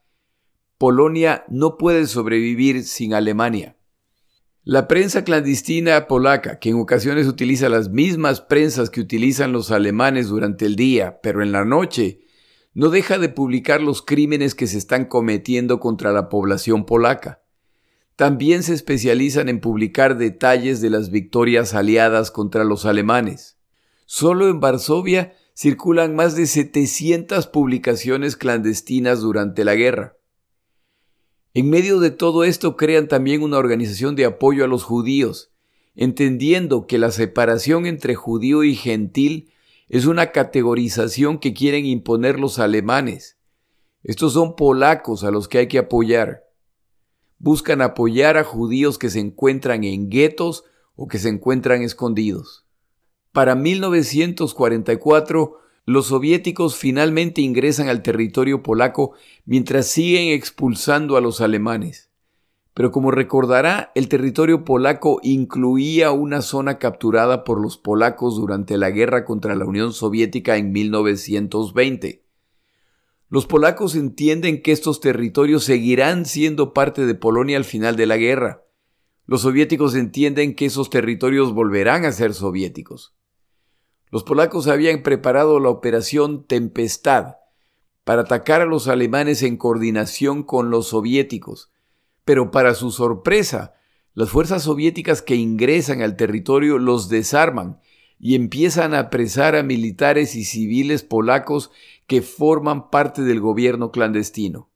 Polonia 0.79 1.45
no 1.49 1.79
puede 1.79 2.07
sobrevivir 2.07 2.85
sin 2.85 3.15
Alemania. 3.15 3.77
La 4.63 4.89
prensa 4.89 5.25
clandestina 5.25 6.07
polaca, 6.07 6.59
que 6.59 6.71
en 6.71 6.81
ocasiones 6.81 7.27
utiliza 7.27 7.69
las 7.69 7.89
mismas 7.89 8.41
prensas 8.41 8.91
que 8.91 9.01
utilizan 9.01 9.53
los 9.53 9.71
alemanes 9.71 10.29
durante 10.29 10.67
el 10.67 10.77
día, 10.77 11.21
pero 11.23 11.43
en 11.43 11.53
la 11.53 11.65
noche, 11.65 12.21
no 12.75 12.91
deja 12.91 13.17
de 13.17 13.31
publicar 13.31 13.81
los 13.81 14.03
crímenes 14.03 14.55
que 14.55 14.67
se 14.67 14.77
están 14.77 15.07
cometiendo 15.07 15.81
contra 15.81 16.13
la 16.13 16.29
población 16.29 16.85
polaca. 16.85 17.43
También 18.17 18.63
se 18.63 18.75
especializan 18.75 19.49
en 19.49 19.61
publicar 19.61 20.19
detalles 20.19 20.83
de 20.83 20.91
las 20.91 21.11
victorias 21.11 21.73
aliadas 21.73 22.31
contra 22.31 22.65
los 22.65 22.85
alemanes. 22.85 23.57
Solo 24.05 24.49
en 24.49 24.61
Varsovia 24.61 25.33
circulan 25.55 26.15
más 26.15 26.37
de 26.37 26.47
700 26.47 27.47
publicaciones 27.47 28.37
clandestinas 28.37 29.21
durante 29.21 29.65
la 29.65 29.75
guerra. 29.75 30.16
En 31.57 31.71
medio 31.71 32.01
de 32.01 32.11
todo 32.11 32.45
esto 32.45 32.77
crean 32.77 33.09
también 33.09 33.43
una 33.43 33.57
organización 33.57 34.15
de 34.15 34.27
apoyo 34.27 34.65
a 34.65 34.69
los 34.69 34.85
judíos, 34.85 35.51
entendiendo 35.95 36.87
que 36.87 36.99
la 36.99 37.11
separación 37.11 37.87
entre 37.87 38.15
judío 38.15 38.63
y 38.63 38.75
gentil 38.75 39.51
es 39.89 40.05
una 40.05 40.33
categorización 40.33 41.39
que 41.39 41.55
quieren 41.55 41.87
imponer 41.87 42.39
los 42.39 42.59
alemanes. 42.59 43.39
Estos 44.03 44.35
son 44.35 44.55
polacos 44.55 45.25
a 45.25 45.31
los 45.31 45.49
que 45.49 45.59
hay 45.59 45.69
que 45.69 45.79
apoyar 45.79 46.47
buscan 47.39 47.83
apoyar 47.83 48.37
a 48.37 48.45
judíos 48.45 48.99
que 48.99 49.11
se 49.11 49.21
encuentran 49.21 49.85
en 49.85 50.09
guetos 50.09 50.65
o 50.95 51.09
que 51.09 51.19
se 51.19 51.29
encuentran 51.29 51.83
escondidos. 51.83 52.65
Para 53.33 53.55
1944, 53.55 55.59
los 55.87 56.09
soviéticos 56.09 56.77
finalmente 56.77 57.41
ingresan 57.41 57.89
al 57.89 58.03
territorio 58.03 58.61
polaco 58.65 59.13
mientras 59.45 59.87
siguen 59.87 60.33
expulsando 60.33 61.17
a 61.17 61.21
los 61.21 61.41
alemanes. 61.41 62.11
Pero 62.75 62.91
como 62.91 63.13
recordará, 63.13 63.93
el 63.95 64.09
territorio 64.09 64.65
polaco 64.65 65.21
incluía 65.23 66.11
una 66.11 66.43
zona 66.43 66.79
capturada 66.79 67.45
por 67.45 67.63
los 67.63 67.79
polacos 67.79 68.37
durante 68.37 68.77
la 68.77 68.91
guerra 68.91 69.25
contra 69.25 69.55
la 69.55 69.65
Unión 69.65 69.93
Soviética 69.93 70.57
en 70.57 70.73
1920. 70.73 72.25
Los 73.29 73.47
polacos 73.47 73.95
entienden 73.95 74.63
que 74.63 74.73
estos 74.73 75.01
territorios 75.01 75.63
seguirán 75.63 76.27
siendo 76.27 76.75
parte 76.75 77.07
de 77.07 77.15
Polonia 77.15 77.57
al 77.57 77.65
final 77.65 77.95
de 77.95 78.07
la 78.07 78.17
guerra. 78.17 78.65
Los 79.25 79.43
soviéticos 79.43 79.95
entienden 79.95 80.55
que 80.57 80.67
esos 80.67 80.91
territorios 80.91 81.53
volverán 81.53 82.05
a 82.05 82.13
ser 82.13 82.35
soviéticos. 82.35 83.17
Los 84.17 84.25
polacos 84.25 84.67
habían 84.67 85.03
preparado 85.03 85.61
la 85.61 85.69
operación 85.69 86.47
Tempestad 86.47 87.37
para 88.03 88.23
atacar 88.23 88.63
a 88.63 88.65
los 88.65 88.89
alemanes 88.89 89.43
en 89.43 89.59
coordinación 89.59 90.43
con 90.43 90.71
los 90.71 90.87
soviéticos, 90.87 91.71
pero 92.25 92.51
para 92.51 92.73
su 92.73 92.91
sorpresa, 92.93 93.75
las 94.15 94.31
fuerzas 94.31 94.63
soviéticas 94.63 95.21
que 95.21 95.37
ingresan 95.37 96.01
al 96.01 96.17
territorio 96.17 96.79
los 96.79 97.11
desarman 97.11 97.79
y 98.19 98.37
empiezan 98.37 98.95
a 98.95 99.01
apresar 99.01 99.55
a 99.55 99.63
militares 99.63 100.35
y 100.35 100.47
civiles 100.47 101.03
polacos 101.03 101.71
que 102.07 102.23
forman 102.23 102.89
parte 102.89 103.21
del 103.21 103.41
gobierno 103.41 103.91
clandestino. 103.91 104.71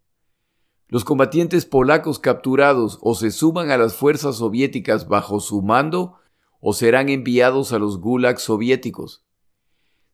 Los 0.87 1.03
combatientes 1.07 1.65
polacos 1.65 2.19
capturados 2.19 2.99
o 3.01 3.15
se 3.15 3.31
suman 3.31 3.71
a 3.71 3.79
las 3.79 3.95
fuerzas 3.95 4.37
soviéticas 4.37 5.09
bajo 5.09 5.41
su 5.41 5.63
mando 5.63 6.17
o 6.61 6.75
serán 6.75 7.09
enviados 7.09 7.73
a 7.73 7.79
los 7.79 8.01
gulags 8.01 8.43
soviéticos. 8.43 9.25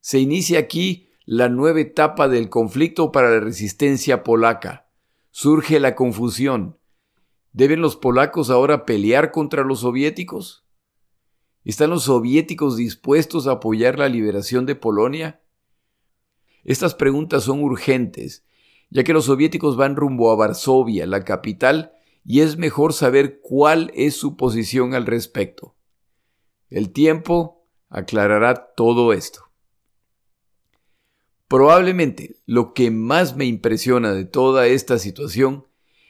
Se 0.06 0.20
inicia 0.20 0.60
aquí 0.60 1.10
la 1.24 1.48
nueva 1.48 1.80
etapa 1.80 2.28
del 2.28 2.48
conflicto 2.48 3.10
para 3.10 3.28
la 3.28 3.40
resistencia 3.40 4.22
polaca. 4.22 4.88
Surge 5.32 5.80
la 5.80 5.96
confusión. 5.96 6.78
¿Deben 7.50 7.80
los 7.80 7.96
polacos 7.96 8.48
ahora 8.48 8.86
pelear 8.86 9.32
contra 9.32 9.64
los 9.64 9.80
soviéticos? 9.80 10.64
¿Están 11.64 11.90
los 11.90 12.04
soviéticos 12.04 12.76
dispuestos 12.76 13.48
a 13.48 13.54
apoyar 13.54 13.98
la 13.98 14.08
liberación 14.08 14.64
de 14.64 14.76
Polonia? 14.76 15.42
Estas 16.62 16.94
preguntas 16.94 17.42
son 17.42 17.64
urgentes, 17.64 18.46
ya 18.90 19.02
que 19.02 19.12
los 19.12 19.24
soviéticos 19.24 19.76
van 19.76 19.96
rumbo 19.96 20.30
a 20.30 20.36
Varsovia, 20.36 21.04
la 21.08 21.24
capital, 21.24 21.94
y 22.24 22.42
es 22.42 22.58
mejor 22.58 22.92
saber 22.92 23.40
cuál 23.40 23.90
es 23.92 24.14
su 24.14 24.36
posición 24.36 24.94
al 24.94 25.04
respecto. 25.04 25.74
El 26.70 26.92
tiempo 26.92 27.66
aclarará 27.88 28.72
todo 28.76 29.12
esto. 29.12 29.45
Probablemente 31.48 32.40
lo 32.44 32.74
que 32.74 32.90
más 32.90 33.36
me 33.36 33.44
impresiona 33.44 34.12
de 34.12 34.24
toda 34.24 34.66
esta 34.66 34.98
situación 34.98 35.66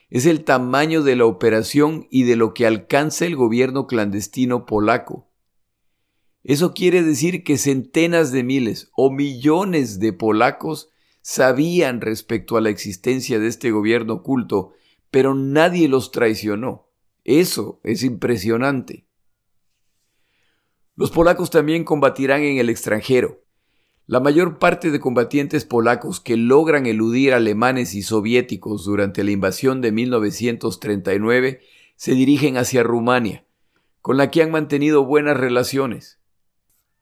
es 0.09 0.25
el 0.25 0.44
tamaño 0.44 1.03
de 1.03 1.16
la 1.16 1.27
operación 1.27 2.07
y 2.11 2.22
de 2.22 2.37
lo 2.37 2.55
que 2.55 2.66
alcanza 2.66 3.27
el 3.27 3.37
gobierno 3.37 3.87
clandestino 3.87 4.64
polaco. 4.64 5.29
Eso 6.42 6.75
quiere 6.75 7.03
decir 7.03 7.42
que 7.42 7.59
centenas 7.59 8.31
de 8.33 8.44
miles 8.44 8.90
o 8.96 9.11
millones 9.11 9.99
de 9.99 10.12
polacos 10.12 10.90
sabían 11.20 12.01
respecto 12.01 12.57
a 12.57 12.61
la 12.61 12.70
existencia 12.70 13.40
de 13.40 13.49
este 13.49 13.72
gobierno 13.72 14.14
oculto, 14.14 14.72
pero 15.11 15.35
nadie 15.35 15.88
los 15.88 16.12
traicionó. 16.12 16.88
Eso 17.25 17.81
es 17.83 18.05
impresionante. 18.05 19.09
Los 20.94 21.11
polacos 21.11 21.51
también 21.51 21.83
combatirán 21.83 22.42
en 22.42 22.59
el 22.59 22.70
extranjero. 22.70 23.45
La 24.09 24.21
mayor 24.21 24.61
parte 24.61 24.92
de 24.92 25.01
combatientes 25.01 25.64
polacos 25.64 26.21
que 26.21 26.37
logran 26.37 26.87
eludir 26.87 27.35
alemanes 27.35 27.92
y 27.97 28.03
soviéticos 28.03 28.85
durante 28.85 29.25
la 29.25 29.33
invasión 29.33 29.81
de 29.81 29.90
1939 29.90 31.61
se 31.97 32.12
dirigen 32.12 32.57
hacia 32.57 32.85
Rumania, 32.85 33.45
con 34.03 34.16
la 34.16 34.31
que 34.31 34.42
han 34.42 34.53
mantenido 34.53 35.05
buenas 35.05 35.37
relaciones. 35.37 36.21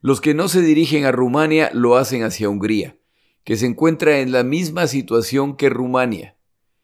Los 0.01 0.23
que 0.23 0.33
no 0.33 0.49
se 0.49 0.62
dirigen 0.62 1.05
a 1.05 1.12
Rumania 1.12 1.71
lo 1.75 1.97
hacen 1.97 2.23
hacia 2.23 2.49
Hungría, 2.49 2.97
que 3.45 3.57
se 3.57 3.67
encuentra 3.67 4.21
en 4.21 4.33
la 4.33 4.43
misma 4.43 4.87
situación 4.87 5.57
que 5.59 5.69
Rumania. 5.69 6.37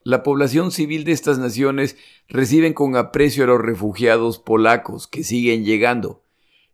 La 0.03 0.23
población 0.23 0.71
civil 0.71 1.05
de 1.05 1.13
estas 1.13 1.39
naciones 1.39 1.97
reciben 2.29 2.75
con 2.75 2.95
aprecio 2.95 3.45
a 3.45 3.47
los 3.47 3.61
refugiados 3.63 4.39
polacos 4.39 5.07
que 5.07 5.25
siguen 5.25 5.65
llegando, 5.65 6.20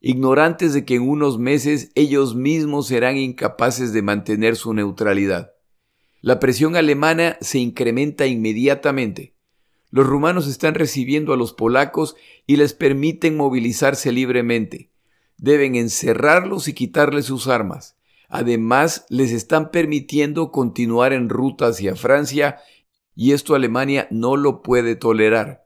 ignorantes 0.09 0.73
de 0.73 0.85
que 0.85 0.97
en 0.97 1.09
unos 1.09 1.39
meses 1.39 1.91
ellos 1.95 2.35
mismos 2.35 2.89
serán 2.89 3.17
incapaces 3.17 3.93
de 3.93 4.03
mantener 4.03 4.57
su 4.57 4.75
neutralidad. 4.75 5.53
La 6.21 6.41
presión 6.41 6.77
alemana 6.77 7.37
se 7.41 7.59
incrementa 7.59 8.27
inmediatamente. 8.27 9.35
Los 9.91 10.07
rumanos 10.07 10.47
están 10.47 10.75
recibiendo 10.75 11.33
a 11.33 11.37
los 11.37 11.53
polacos 11.53 12.17
y 12.47 12.57
les 12.57 12.75
permiten 12.75 13.37
movilizarse 13.37 14.13
libremente 14.13 14.91
deben 15.39 15.77
encerrarlos 15.77 16.69
y 16.69 16.75
quitarles 16.75 17.27
sus 17.27 17.47
armas. 17.49 17.97
Además, 18.29 19.07
les 19.09 19.31
están 19.33 19.71
permitiendo 19.71 20.51
continuar 20.51 21.13
en 21.13 21.29
ruta 21.29 21.69
hacia 21.69 21.95
Francia 21.95 22.59
y 23.15 23.33
esto 23.33 23.55
Alemania 23.55 24.09
no 24.11 24.37
lo 24.37 24.63
puede 24.63 24.97
tolerar. 24.97 25.66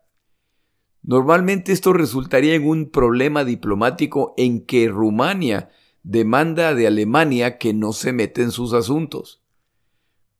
Normalmente 1.02 1.72
esto 1.72 1.92
resultaría 1.92 2.54
en 2.54 2.66
un 2.66 2.90
problema 2.90 3.44
diplomático 3.44 4.34
en 4.36 4.64
que 4.64 4.88
Rumania 4.88 5.70
demanda 6.02 6.74
de 6.74 6.86
Alemania 6.86 7.58
que 7.58 7.74
no 7.74 7.92
se 7.92 8.12
mete 8.12 8.42
en 8.42 8.50
sus 8.50 8.72
asuntos. 8.72 9.42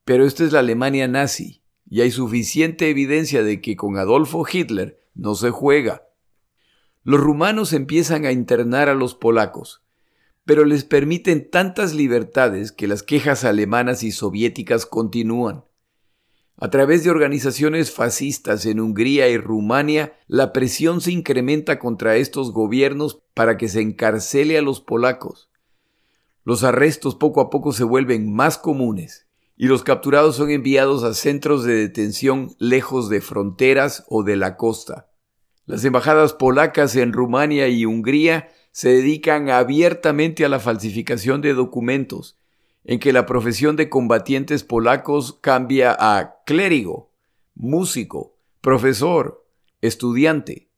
Pero 0.05 0.25
esta 0.25 0.45
es 0.45 0.53
la 0.53 0.61
Alemania 0.61 1.09
nazi, 1.09 1.63
y 1.89 2.03
hay 2.03 2.11
suficiente 2.11 2.89
evidencia 2.91 3.43
de 3.43 3.61
que 3.61 3.77
con 3.77 3.97
Adolfo 3.97 4.45
Hitler 4.51 5.01
no 5.15 5.35
se 5.35 5.51
juega 5.51 6.03
los 7.03 7.19
rumanos 7.19 7.73
empiezan 7.73 8.27
a 8.27 8.33
internar 8.33 8.91
a 8.91 8.95
los 8.95 9.15
polacos, 9.15 9.83
pero 10.45 10.65
les 10.65 10.85
permiten 10.85 11.51
tantas 11.51 11.95
libertades 11.95 12.73
que 12.73 12.87
las 12.87 13.03
quejas 13.03 13.45
alemanas 13.45 14.03
y 14.03 14.13
soviéticas 14.13 14.85
continúan. 14.85 15.65
A 16.63 16.69
través 16.69 17.03
de 17.03 17.11
organizaciones 17.11 17.91
fascistas 17.91 18.67
en 18.67 18.81
Hungría 18.81 19.29
y 19.29 19.39
Rumania, 19.39 20.13
la 20.27 20.53
presión 20.53 21.01
se 21.01 21.11
incrementa 21.11 21.79
contra 21.79 22.17
estos 22.17 22.53
gobiernos 22.53 23.23
para 23.33 23.57
que 23.57 23.67
se 23.67 23.81
encarcele 23.81 24.59
a 24.59 24.63
los 24.63 24.83
polacos. 24.83 25.49
Los 26.45 26.63
arrestos 26.63 27.15
poco 27.15 27.41
a 27.41 27.49
poco 27.49 27.73
se 27.73 27.85
vuelven 27.85 28.31
más 28.31 28.59
comunes 28.59 29.27
y 29.57 29.69
los 29.69 29.83
capturados 29.83 30.37
son 30.37 30.51
enviados 30.51 31.03
a 31.03 31.15
centros 31.15 31.65
de 31.65 31.75
detención 31.75 32.55
lejos 32.59 33.09
de 33.09 33.23
fronteras 33.23 34.05
o 34.09 34.23
de 34.23 34.37
la 34.37 34.59
costa. 34.59 35.11
Las 35.65 35.83
embajadas 35.87 36.35
polacas 36.35 36.95
en 36.95 37.15
Rumania 37.15 37.69
y 37.69 37.87
Hungría 37.87 38.49
se 38.73 38.91
dedican 38.91 39.49
abiertamente 39.49 40.45
a 40.45 40.49
la 40.51 40.61
falsificación 40.61 41.41
de 41.41 41.55
documentos, 41.55 42.40
en 42.85 42.99
que 42.99 43.13
la 43.13 43.27
profesión 43.27 43.77
de 43.77 43.89
combatientes 43.89 44.65
polacos 44.65 45.39
cambia 45.41 45.97
a 45.99 46.43
clérigo, 46.45 47.11
músico, 47.55 48.37
profesor, 48.61 49.47
estudiante. 49.81 50.69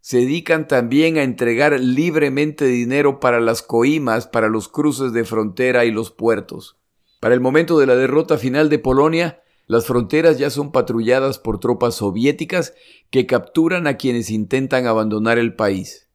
se 0.00 0.18
dedican 0.18 0.68
también 0.68 1.18
a 1.18 1.24
entregar 1.24 1.80
libremente 1.80 2.64
dinero 2.66 3.18
para 3.18 3.40
las 3.40 3.60
coimas, 3.62 4.28
para 4.28 4.48
los 4.48 4.68
cruces 4.68 5.12
de 5.12 5.24
frontera 5.24 5.84
y 5.84 5.90
los 5.90 6.12
puertos. 6.12 6.76
Para 7.18 7.34
el 7.34 7.40
momento 7.40 7.78
de 7.78 7.86
la 7.86 7.96
derrota 7.96 8.38
final 8.38 8.68
de 8.68 8.78
Polonia, 8.78 9.42
las 9.66 9.86
fronteras 9.86 10.38
ya 10.38 10.48
son 10.50 10.70
patrulladas 10.70 11.38
por 11.38 11.58
tropas 11.58 11.96
soviéticas 11.96 12.74
que 13.10 13.26
capturan 13.26 13.88
a 13.88 13.96
quienes 13.96 14.30
intentan 14.30 14.86
abandonar 14.86 15.38
el 15.38 15.56
país. 15.56 16.08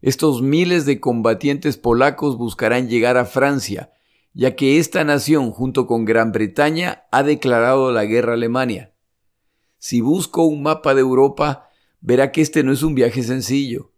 Estos 0.00 0.42
miles 0.42 0.84
de 0.84 0.98
combatientes 0.98 1.76
polacos 1.76 2.36
buscarán 2.36 2.88
llegar 2.88 3.16
a 3.18 3.24
Francia, 3.24 3.92
ya 4.34 4.56
que 4.56 4.78
esta 4.78 5.04
nación, 5.04 5.50
junto 5.50 5.86
con 5.86 6.04
Gran 6.04 6.32
Bretaña, 6.32 7.04
ha 7.10 7.22
declarado 7.22 7.92
la 7.92 8.04
guerra 8.04 8.32
a 8.32 8.34
Alemania. 8.34 8.94
Si 9.78 10.00
busco 10.00 10.44
un 10.44 10.62
mapa 10.62 10.94
de 10.94 11.00
Europa, 11.00 11.68
verá 12.00 12.32
que 12.32 12.40
este 12.40 12.62
no 12.62 12.72
es 12.72 12.82
un 12.82 12.94
viaje 12.94 13.22
sencillo. 13.22 13.92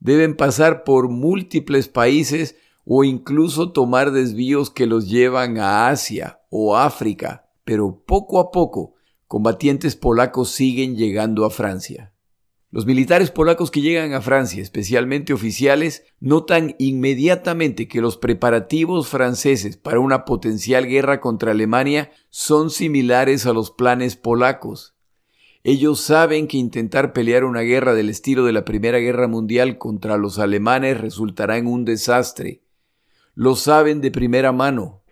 Deben 0.00 0.36
pasar 0.36 0.84
por 0.84 1.08
múltiples 1.08 1.88
países 1.88 2.56
o 2.84 3.04
incluso 3.04 3.72
tomar 3.72 4.12
desvíos 4.12 4.70
que 4.70 4.86
los 4.86 5.08
llevan 5.08 5.58
a 5.58 5.88
Asia 5.88 6.40
o 6.50 6.76
África, 6.76 7.48
pero 7.64 8.02
poco 8.06 8.40
a 8.40 8.50
poco 8.50 8.94
combatientes 9.26 9.94
polacos 9.94 10.50
siguen 10.50 10.96
llegando 10.96 11.44
a 11.44 11.50
Francia. 11.50 12.14
Los 12.70 12.84
militares 12.84 13.30
polacos 13.30 13.70
que 13.70 13.80
llegan 13.80 14.12
a 14.12 14.20
Francia, 14.20 14.62
especialmente 14.62 15.32
oficiales, 15.32 16.04
notan 16.20 16.76
inmediatamente 16.78 17.88
que 17.88 18.02
los 18.02 18.18
preparativos 18.18 19.08
franceses 19.08 19.78
para 19.78 20.00
una 20.00 20.26
potencial 20.26 20.86
guerra 20.86 21.22
contra 21.22 21.52
Alemania 21.52 22.10
son 22.28 22.68
similares 22.68 23.46
a 23.46 23.54
los 23.54 23.70
planes 23.70 24.16
polacos. 24.16 24.94
Ellos 25.64 26.00
saben 26.00 26.46
que 26.46 26.58
intentar 26.58 27.14
pelear 27.14 27.44
una 27.44 27.62
guerra 27.62 27.94
del 27.94 28.10
estilo 28.10 28.44
de 28.44 28.52
la 28.52 28.66
Primera 28.66 28.98
Guerra 28.98 29.28
Mundial 29.28 29.78
contra 29.78 30.18
los 30.18 30.38
alemanes 30.38 31.00
resultará 31.00 31.56
en 31.56 31.66
un 31.66 31.86
desastre. 31.86 32.62
Lo 33.34 33.56
saben 33.56 34.02
de 34.02 34.10
primera 34.10 34.52
mano. 34.52 35.02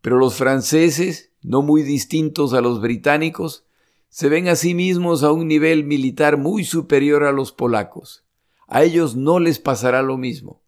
Pero 0.00 0.18
los 0.18 0.34
franceses 0.34 1.32
no 1.40 1.62
muy 1.62 1.82
distintos 1.82 2.52
a 2.52 2.60
los 2.60 2.80
británicos, 2.80 3.67
se 4.08 4.28
ven 4.28 4.48
a 4.48 4.56
sí 4.56 4.74
mismos 4.74 5.22
a 5.22 5.32
un 5.32 5.48
nivel 5.48 5.84
militar 5.84 6.36
muy 6.36 6.64
superior 6.64 7.24
a 7.24 7.32
los 7.32 7.52
polacos. 7.52 8.24
A 8.66 8.82
ellos 8.82 9.16
no 9.16 9.38
les 9.38 9.58
pasará 9.58 10.02
lo 10.02 10.16
mismo. 10.16 10.62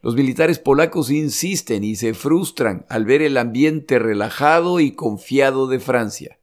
Los 0.00 0.14
militares 0.14 0.58
polacos 0.58 1.10
insisten 1.10 1.84
y 1.84 1.96
se 1.96 2.14
frustran 2.14 2.86
al 2.88 3.04
ver 3.04 3.22
el 3.22 3.36
ambiente 3.36 3.98
relajado 3.98 4.80
y 4.80 4.92
confiado 4.92 5.66
de 5.66 5.78
Francia. 5.78 6.40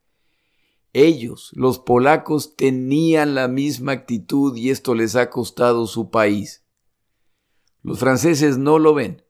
Ellos, 0.93 1.51
los 1.53 1.79
polacos, 1.79 2.55
tenían 2.55 3.35
la 3.35 3.47
misma 3.47 3.91
actitud 3.91 4.55
y 4.55 4.69
esto 4.69 4.95
les 4.95 5.15
ha 5.15 5.29
costado 5.29 5.87
su 5.87 6.09
país. 6.09 6.63
Los 7.83 7.99
franceses 7.99 8.57
no 8.57 8.79
lo 8.79 8.93
ven 8.93 9.23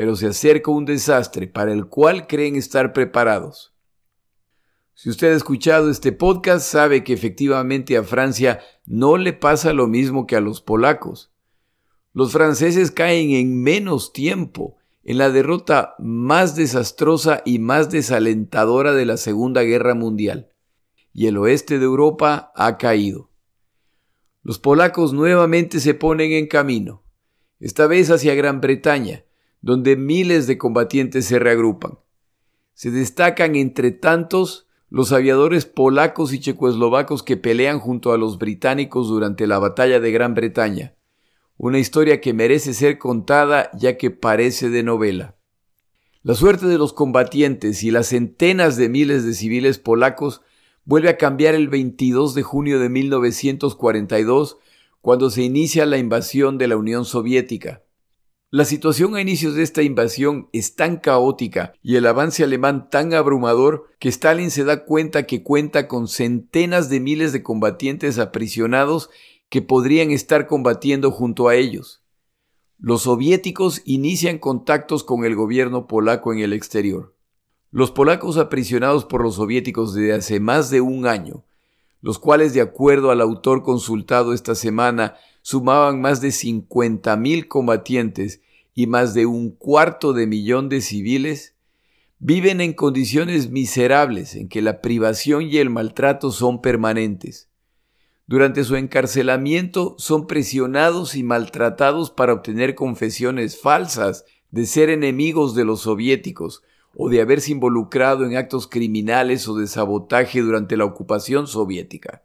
pero 0.00 0.16
se 0.16 0.28
acerca 0.28 0.70
un 0.70 0.84
desastre 0.86 1.46
para 1.46 1.74
el 1.74 1.86
cual 1.86 2.26
creen 2.26 2.56
estar 2.56 2.94
preparados. 2.94 3.74
Si 4.94 5.08
usted 5.08 5.32
ha 5.32 5.36
escuchado 5.36 5.90
este 5.90 6.12
podcast, 6.12 6.66
sabe 6.66 7.04
que 7.04 7.12
efectivamente 7.12 7.96
a 7.96 8.02
Francia 8.02 8.60
no 8.86 9.16
le 9.16 9.32
pasa 9.32 9.72
lo 9.72 9.86
mismo 9.86 10.26
que 10.26 10.36
a 10.36 10.40
los 10.40 10.60
polacos. 10.60 11.32
Los 12.12 12.32
franceses 12.32 12.90
caen 12.90 13.30
en 13.30 13.62
menos 13.62 14.12
tiempo 14.12 14.76
en 15.02 15.18
la 15.18 15.30
derrota 15.30 15.94
más 15.98 16.56
desastrosa 16.56 17.42
y 17.44 17.58
más 17.58 17.90
desalentadora 17.90 18.92
de 18.92 19.06
la 19.06 19.16
Segunda 19.16 19.62
Guerra 19.62 19.94
Mundial, 19.94 20.50
y 21.12 21.26
el 21.26 21.38
oeste 21.38 21.78
de 21.78 21.84
Europa 21.84 22.52
ha 22.54 22.76
caído. 22.76 23.30
Los 24.42 24.58
polacos 24.58 25.12
nuevamente 25.12 25.80
se 25.80 25.94
ponen 25.94 26.32
en 26.32 26.46
camino, 26.46 27.02
esta 27.58 27.86
vez 27.86 28.10
hacia 28.10 28.34
Gran 28.34 28.60
Bretaña, 28.60 29.24
donde 29.60 29.96
miles 29.96 30.46
de 30.46 30.58
combatientes 30.58 31.26
se 31.26 31.38
reagrupan. 31.38 31.98
Se 32.74 32.90
destacan 32.90 33.54
entre 33.54 33.90
tantos 33.90 34.66
los 34.90 35.12
aviadores 35.12 35.66
polacos 35.66 36.32
y 36.32 36.40
checoslovacos 36.40 37.22
que 37.22 37.36
pelean 37.36 37.78
junto 37.78 38.12
a 38.12 38.18
los 38.18 38.38
británicos 38.38 39.08
durante 39.08 39.46
la 39.46 39.60
batalla 39.60 40.00
de 40.00 40.10
Gran 40.10 40.34
Bretaña, 40.34 40.94
una 41.56 41.78
historia 41.78 42.20
que 42.20 42.34
merece 42.34 42.74
ser 42.74 42.98
contada 42.98 43.70
ya 43.78 43.96
que 43.96 44.10
parece 44.10 44.68
de 44.68 44.82
novela. 44.82 45.36
La 46.22 46.34
suerte 46.34 46.66
de 46.66 46.76
los 46.76 46.92
combatientes 46.92 47.84
y 47.84 47.90
las 47.92 48.08
centenas 48.08 48.76
de 48.76 48.88
miles 48.88 49.24
de 49.24 49.32
civiles 49.32 49.78
polacos 49.78 50.42
vuelve 50.84 51.08
a 51.08 51.16
cambiar 51.16 51.54
el 51.54 51.68
22 51.68 52.34
de 52.34 52.42
junio 52.42 52.80
de 52.80 52.88
1942 52.88 54.58
cuando 55.00 55.30
se 55.30 55.42
inicia 55.42 55.86
la 55.86 55.98
invasión 55.98 56.58
de 56.58 56.66
la 56.66 56.76
Unión 56.76 57.04
Soviética. 57.04 57.82
La 58.52 58.64
situación 58.64 59.14
a 59.14 59.20
inicios 59.20 59.54
de 59.54 59.62
esta 59.62 59.82
invasión 59.82 60.48
es 60.52 60.74
tan 60.74 60.96
caótica 60.96 61.72
y 61.84 61.94
el 61.94 62.04
avance 62.04 62.42
alemán 62.42 62.90
tan 62.90 63.14
abrumador 63.14 63.86
que 64.00 64.08
Stalin 64.08 64.50
se 64.50 64.64
da 64.64 64.84
cuenta 64.84 65.22
que 65.22 65.44
cuenta 65.44 65.86
con 65.86 66.08
centenas 66.08 66.88
de 66.88 66.98
miles 66.98 67.32
de 67.32 67.44
combatientes 67.44 68.18
aprisionados 68.18 69.08
que 69.50 69.62
podrían 69.62 70.10
estar 70.10 70.48
combatiendo 70.48 71.12
junto 71.12 71.46
a 71.46 71.54
ellos. 71.54 72.02
Los 72.76 73.02
soviéticos 73.02 73.82
inician 73.84 74.38
contactos 74.38 75.04
con 75.04 75.24
el 75.24 75.36
gobierno 75.36 75.86
polaco 75.86 76.32
en 76.32 76.40
el 76.40 76.52
exterior. 76.52 77.14
Los 77.70 77.92
polacos 77.92 78.36
aprisionados 78.36 79.04
por 79.04 79.22
los 79.22 79.36
soviéticos 79.36 79.94
desde 79.94 80.14
hace 80.14 80.40
más 80.40 80.70
de 80.70 80.80
un 80.80 81.06
año, 81.06 81.44
los 82.00 82.18
cuales 82.18 82.52
de 82.52 82.62
acuerdo 82.62 83.12
al 83.12 83.20
autor 83.20 83.62
consultado 83.62 84.32
esta 84.32 84.56
semana 84.56 85.14
sumaban 85.42 86.00
más 86.00 86.20
de 86.20 86.28
50.000 86.28 87.48
combatientes 87.48 88.40
y 88.74 88.86
más 88.86 89.14
de 89.14 89.26
un 89.26 89.50
cuarto 89.50 90.12
de 90.12 90.26
millón 90.26 90.68
de 90.68 90.80
civiles, 90.80 91.54
viven 92.18 92.60
en 92.60 92.74
condiciones 92.74 93.50
miserables 93.50 94.34
en 94.34 94.48
que 94.48 94.62
la 94.62 94.80
privación 94.80 95.42
y 95.42 95.56
el 95.56 95.70
maltrato 95.70 96.30
son 96.30 96.60
permanentes. 96.60 97.48
Durante 98.26 98.62
su 98.62 98.76
encarcelamiento 98.76 99.96
son 99.98 100.26
presionados 100.26 101.16
y 101.16 101.24
maltratados 101.24 102.10
para 102.10 102.32
obtener 102.32 102.74
confesiones 102.74 103.60
falsas 103.60 104.24
de 104.50 104.66
ser 104.66 104.90
enemigos 104.90 105.54
de 105.54 105.64
los 105.64 105.80
soviéticos 105.80 106.62
o 106.94 107.08
de 107.08 107.20
haberse 107.20 107.52
involucrado 107.52 108.24
en 108.24 108.36
actos 108.36 108.68
criminales 108.68 109.48
o 109.48 109.56
de 109.56 109.66
sabotaje 109.66 110.42
durante 110.42 110.76
la 110.76 110.84
ocupación 110.84 111.46
soviética. 111.46 112.22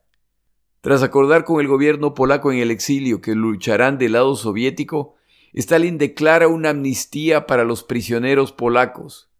Tras 0.85 1.01
acordar 1.01 1.45
con 1.45 1.59
el 1.59 1.67
gobierno 1.67 2.13
polaco 2.13 2.51
en 2.51 2.59
el 2.59 2.69
exilio 2.69 3.19
que 3.19 3.33
lucharán 3.33 3.97
del 3.97 4.11
lado 4.11 4.35
soviético, 4.35 5.15
Stalin 5.51 5.97
declara 5.97 6.47
una 6.47 6.69
amnistía 6.69 7.47
para 7.47 7.63
los 7.63 7.83
prisioneros 7.83 8.51
polacos. 8.51 9.31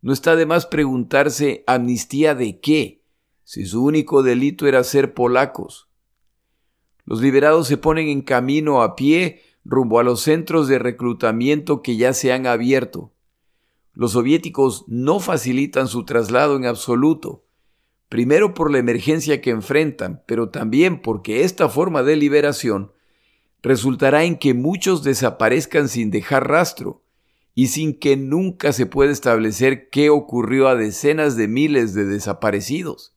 No 0.00 0.14
está 0.14 0.36
de 0.36 0.46
más 0.46 0.64
preguntarse 0.64 1.64
amnistía 1.66 2.34
de 2.34 2.60
qué, 2.60 3.02
si 3.44 3.66
su 3.66 3.84
único 3.84 4.22
delito 4.22 4.66
era 4.66 4.82
ser 4.82 5.12
polacos. 5.12 5.90
Los 7.04 7.20
liberados 7.20 7.68
se 7.68 7.76
ponen 7.76 8.08
en 8.08 8.22
camino 8.22 8.80
a 8.80 8.96
pie 8.96 9.42
rumbo 9.66 9.98
a 9.98 10.02
los 10.02 10.22
centros 10.22 10.66
de 10.66 10.78
reclutamiento 10.78 11.82
que 11.82 11.98
ya 11.98 12.14
se 12.14 12.32
han 12.32 12.46
abierto. 12.46 13.12
Los 13.92 14.12
soviéticos 14.12 14.86
no 14.88 15.20
facilitan 15.20 15.88
su 15.88 16.06
traslado 16.06 16.56
en 16.56 16.64
absoluto, 16.64 17.44
primero 18.10 18.54
por 18.54 18.70
la 18.72 18.78
emergencia 18.78 19.40
que 19.40 19.50
enfrentan, 19.50 20.22
pero 20.26 20.50
también 20.50 21.00
porque 21.00 21.44
esta 21.44 21.68
forma 21.68 22.02
de 22.02 22.16
liberación 22.16 22.92
resultará 23.62 24.24
en 24.24 24.36
que 24.36 24.52
muchos 24.52 25.04
desaparezcan 25.04 25.88
sin 25.88 26.10
dejar 26.10 26.48
rastro 26.48 27.04
y 27.54 27.68
sin 27.68 27.96
que 27.96 28.16
nunca 28.16 28.72
se 28.72 28.84
pueda 28.86 29.12
establecer 29.12 29.90
qué 29.90 30.10
ocurrió 30.10 30.66
a 30.66 30.74
decenas 30.74 31.36
de 31.36 31.46
miles 31.46 31.94
de 31.94 32.04
desaparecidos. 32.04 33.14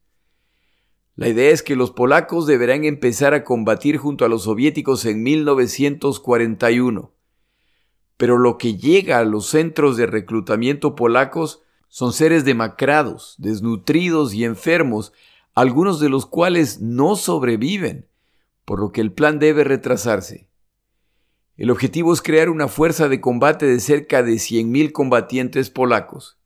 La 1.16 1.28
idea 1.28 1.50
es 1.50 1.64
que 1.64 1.76
los 1.76 1.90
polacos 1.90 2.46
deberán 2.46 2.86
empezar 2.86 3.34
a 3.34 3.44
combatir 3.44 3.98
junto 3.98 4.26
a 4.26 4.30
los 4.30 4.44
soviéticos 4.44 5.06
en 5.06 5.24
1941. 5.24 7.12
Pero 8.18 8.38
lo 8.38 8.60
que 8.60 8.78
llega 8.78 9.18
a 9.18 9.26
los 9.26 9.48
centros 9.48 9.98
de 9.98 10.06
reclutamiento 10.06 10.96
polacos 10.96 11.63
son 11.94 12.12
seres 12.12 12.44
demacrados, 12.44 13.36
desnutridos 13.38 14.34
y 14.34 14.46
enfermos, 14.46 15.14
algunos 15.54 16.00
de 16.00 16.10
los 16.10 16.26
cuales 16.26 16.82
no 16.82 17.16
sobreviven, 17.16 18.08
por 18.66 18.80
lo 18.80 18.92
que 18.92 19.00
el 19.00 19.12
plan 19.12 19.38
debe 19.38 19.64
retrasarse. 19.64 20.50
El 21.56 21.70
objetivo 21.70 22.12
es 22.12 22.24
crear 22.24 22.50
una 22.50 22.68
fuerza 22.68 23.10
de 23.10 23.22
combate 23.22 23.68
de 23.68 23.80
cerca 23.80 24.24
de 24.24 24.34
100.000 24.34 24.92
combatientes 24.92 25.70
polacos. 25.70 26.40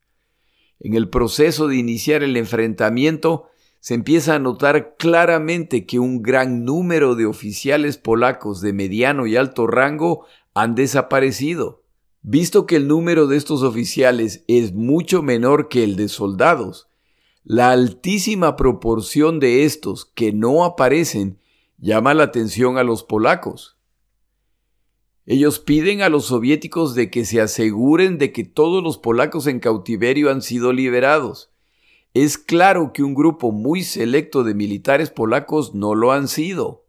En 0.81 0.95
el 0.95 1.07
proceso 1.07 1.69
de 1.69 1.77
iniciar 1.77 2.23
el 2.23 2.35
enfrentamiento, 2.35 3.47
se 3.79 3.93
empieza 3.93 4.35
a 4.35 4.39
notar 4.39 4.97
claramente 4.97 5.85
que 5.85 5.97
un 5.97 6.21
gran 6.21 6.65
número 6.65 7.15
de 7.15 7.25
oficiales 7.25 7.97
polacos 7.97 8.59
de 8.59 8.73
mediano 8.73 9.27
y 9.27 9.37
alto 9.37 9.65
rango 9.65 10.25
han 10.53 10.75
desaparecido. 10.75 11.86
Visto 12.29 12.65
que 12.65 12.75
el 12.75 12.89
número 12.89 13.25
de 13.27 13.37
estos 13.37 13.63
oficiales 13.63 14.43
es 14.49 14.73
mucho 14.73 15.23
menor 15.23 15.69
que 15.69 15.85
el 15.85 15.95
de 15.95 16.09
soldados, 16.09 16.89
la 17.45 17.71
altísima 17.71 18.57
proporción 18.57 19.39
de 19.39 19.63
estos 19.63 20.03
que 20.03 20.33
no 20.33 20.65
aparecen 20.65 21.39
llama 21.77 22.13
la 22.13 22.23
atención 22.23 22.77
a 22.77 22.83
los 22.83 23.05
polacos. 23.05 23.77
Ellos 25.25 25.59
piden 25.59 26.01
a 26.01 26.09
los 26.09 26.25
soviéticos 26.25 26.95
de 26.95 27.09
que 27.09 27.23
se 27.23 27.39
aseguren 27.39 28.17
de 28.17 28.33
que 28.33 28.43
todos 28.43 28.83
los 28.83 28.97
polacos 28.97 29.47
en 29.47 29.61
cautiverio 29.61 30.29
han 30.29 30.41
sido 30.41 30.73
liberados. 30.73 31.53
Es 32.13 32.37
claro 32.37 32.91
que 32.91 33.03
un 33.03 33.13
grupo 33.13 33.53
muy 33.53 33.85
selecto 33.85 34.43
de 34.43 34.53
militares 34.53 35.11
polacos 35.11 35.73
no 35.75 35.95
lo 35.95 36.11
han 36.11 36.27
sido. 36.27 36.83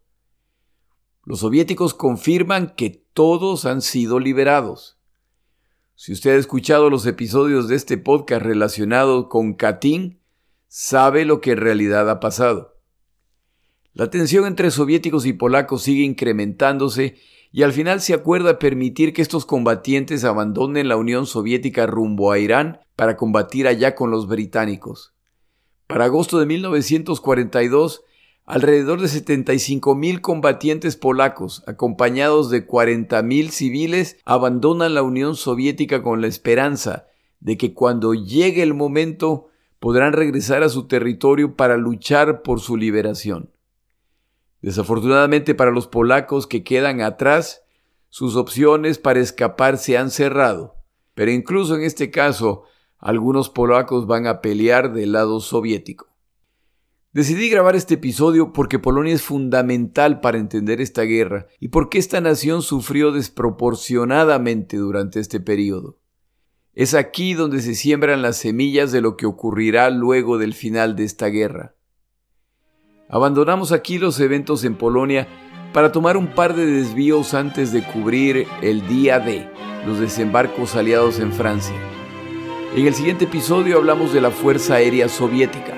Los 1.22 1.38
soviéticos 1.38 1.94
confirman 1.94 2.74
que 2.74 3.04
todos 3.12 3.66
han 3.66 3.82
sido 3.82 4.18
liberados. 4.18 4.97
Si 6.00 6.12
usted 6.12 6.36
ha 6.36 6.38
escuchado 6.38 6.90
los 6.90 7.04
episodios 7.06 7.66
de 7.66 7.74
este 7.74 7.98
podcast 7.98 8.42
relacionados 8.42 9.26
con 9.26 9.54
Katyn, 9.54 10.20
sabe 10.68 11.24
lo 11.24 11.40
que 11.40 11.50
en 11.50 11.56
realidad 11.56 12.08
ha 12.08 12.20
pasado. 12.20 12.76
La 13.94 14.08
tensión 14.08 14.46
entre 14.46 14.70
soviéticos 14.70 15.26
y 15.26 15.32
polacos 15.32 15.82
sigue 15.82 16.04
incrementándose 16.04 17.16
y 17.50 17.64
al 17.64 17.72
final 17.72 18.00
se 18.00 18.14
acuerda 18.14 18.60
permitir 18.60 19.12
que 19.12 19.22
estos 19.22 19.44
combatientes 19.44 20.22
abandonen 20.22 20.86
la 20.86 20.96
Unión 20.96 21.26
Soviética 21.26 21.84
rumbo 21.88 22.30
a 22.30 22.38
Irán 22.38 22.78
para 22.94 23.16
combatir 23.16 23.66
allá 23.66 23.96
con 23.96 24.12
los 24.12 24.28
británicos. 24.28 25.14
Para 25.88 26.04
agosto 26.04 26.38
de 26.38 26.46
1942, 26.46 28.04
alrededor 28.48 29.02
de 29.02 29.08
75 29.08 29.94
mil 29.94 30.22
combatientes 30.22 30.96
polacos, 30.96 31.62
acompañados 31.66 32.48
de 32.48 32.64
40 32.64 33.22
mil 33.22 33.50
civiles, 33.50 34.16
abandonan 34.24 34.94
la 34.94 35.02
Unión 35.02 35.36
Soviética 35.36 36.02
con 36.02 36.22
la 36.22 36.28
esperanza 36.28 37.08
de 37.40 37.58
que 37.58 37.74
cuando 37.74 38.14
llegue 38.14 38.62
el 38.62 38.72
momento 38.72 39.48
podrán 39.80 40.14
regresar 40.14 40.62
a 40.62 40.70
su 40.70 40.88
territorio 40.88 41.56
para 41.56 41.76
luchar 41.76 42.40
por 42.40 42.60
su 42.60 42.78
liberación. 42.78 43.50
Desafortunadamente 44.62 45.54
para 45.54 45.70
los 45.70 45.86
polacos 45.86 46.46
que 46.46 46.64
quedan 46.64 47.02
atrás, 47.02 47.64
sus 48.08 48.34
opciones 48.34 48.96
para 48.96 49.20
escapar 49.20 49.76
se 49.76 49.98
han 49.98 50.10
cerrado, 50.10 50.76
pero 51.12 51.30
incluso 51.30 51.76
en 51.76 51.82
este 51.82 52.10
caso, 52.10 52.62
algunos 52.96 53.50
polacos 53.50 54.06
van 54.06 54.26
a 54.26 54.40
pelear 54.40 54.94
del 54.94 55.12
lado 55.12 55.40
soviético. 55.40 56.08
Decidí 57.18 57.50
grabar 57.50 57.74
este 57.74 57.94
episodio 57.94 58.52
porque 58.52 58.78
Polonia 58.78 59.12
es 59.12 59.22
fundamental 59.22 60.20
para 60.20 60.38
entender 60.38 60.80
esta 60.80 61.02
guerra 61.02 61.48
y 61.58 61.66
porque 61.66 61.98
esta 61.98 62.20
nación 62.20 62.62
sufrió 62.62 63.10
desproporcionadamente 63.10 64.76
durante 64.76 65.18
este 65.18 65.40
periodo. 65.40 65.98
Es 66.74 66.94
aquí 66.94 67.34
donde 67.34 67.60
se 67.60 67.74
siembran 67.74 68.22
las 68.22 68.36
semillas 68.36 68.92
de 68.92 69.00
lo 69.00 69.16
que 69.16 69.26
ocurrirá 69.26 69.90
luego 69.90 70.38
del 70.38 70.54
final 70.54 70.94
de 70.94 71.02
esta 71.06 71.26
guerra. 71.26 71.74
Abandonamos 73.08 73.72
aquí 73.72 73.98
los 73.98 74.20
eventos 74.20 74.62
en 74.62 74.76
Polonia 74.76 75.26
para 75.72 75.90
tomar 75.90 76.16
un 76.16 76.36
par 76.36 76.54
de 76.54 76.66
desvíos 76.66 77.34
antes 77.34 77.72
de 77.72 77.82
cubrir 77.82 78.46
el 78.62 78.86
día 78.86 79.18
D, 79.18 79.50
los 79.84 79.98
desembarcos 79.98 80.76
aliados 80.76 81.18
en 81.18 81.32
Francia. 81.32 81.74
En 82.76 82.86
el 82.86 82.94
siguiente 82.94 83.24
episodio 83.24 83.78
hablamos 83.78 84.12
de 84.12 84.20
la 84.20 84.30
Fuerza 84.30 84.74
Aérea 84.74 85.08
Soviética 85.08 85.77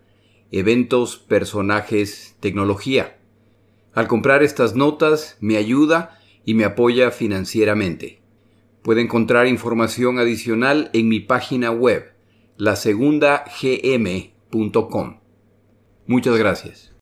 eventos, 0.51 1.17
personajes, 1.17 2.35
tecnología. 2.39 3.17
Al 3.93 4.07
comprar 4.07 4.43
estas 4.43 4.75
notas 4.75 5.37
me 5.39 5.57
ayuda 5.57 6.19
y 6.45 6.53
me 6.53 6.65
apoya 6.65 7.09
financieramente. 7.11 8.21
Puede 8.81 9.01
encontrar 9.01 9.47
información 9.47 10.17
adicional 10.17 10.89
en 10.93 11.07
mi 11.07 11.19
página 11.19 11.69
web, 11.71 12.13
lasegundagm.com. 12.57 15.19
Muchas 16.07 16.37
gracias. 16.37 16.89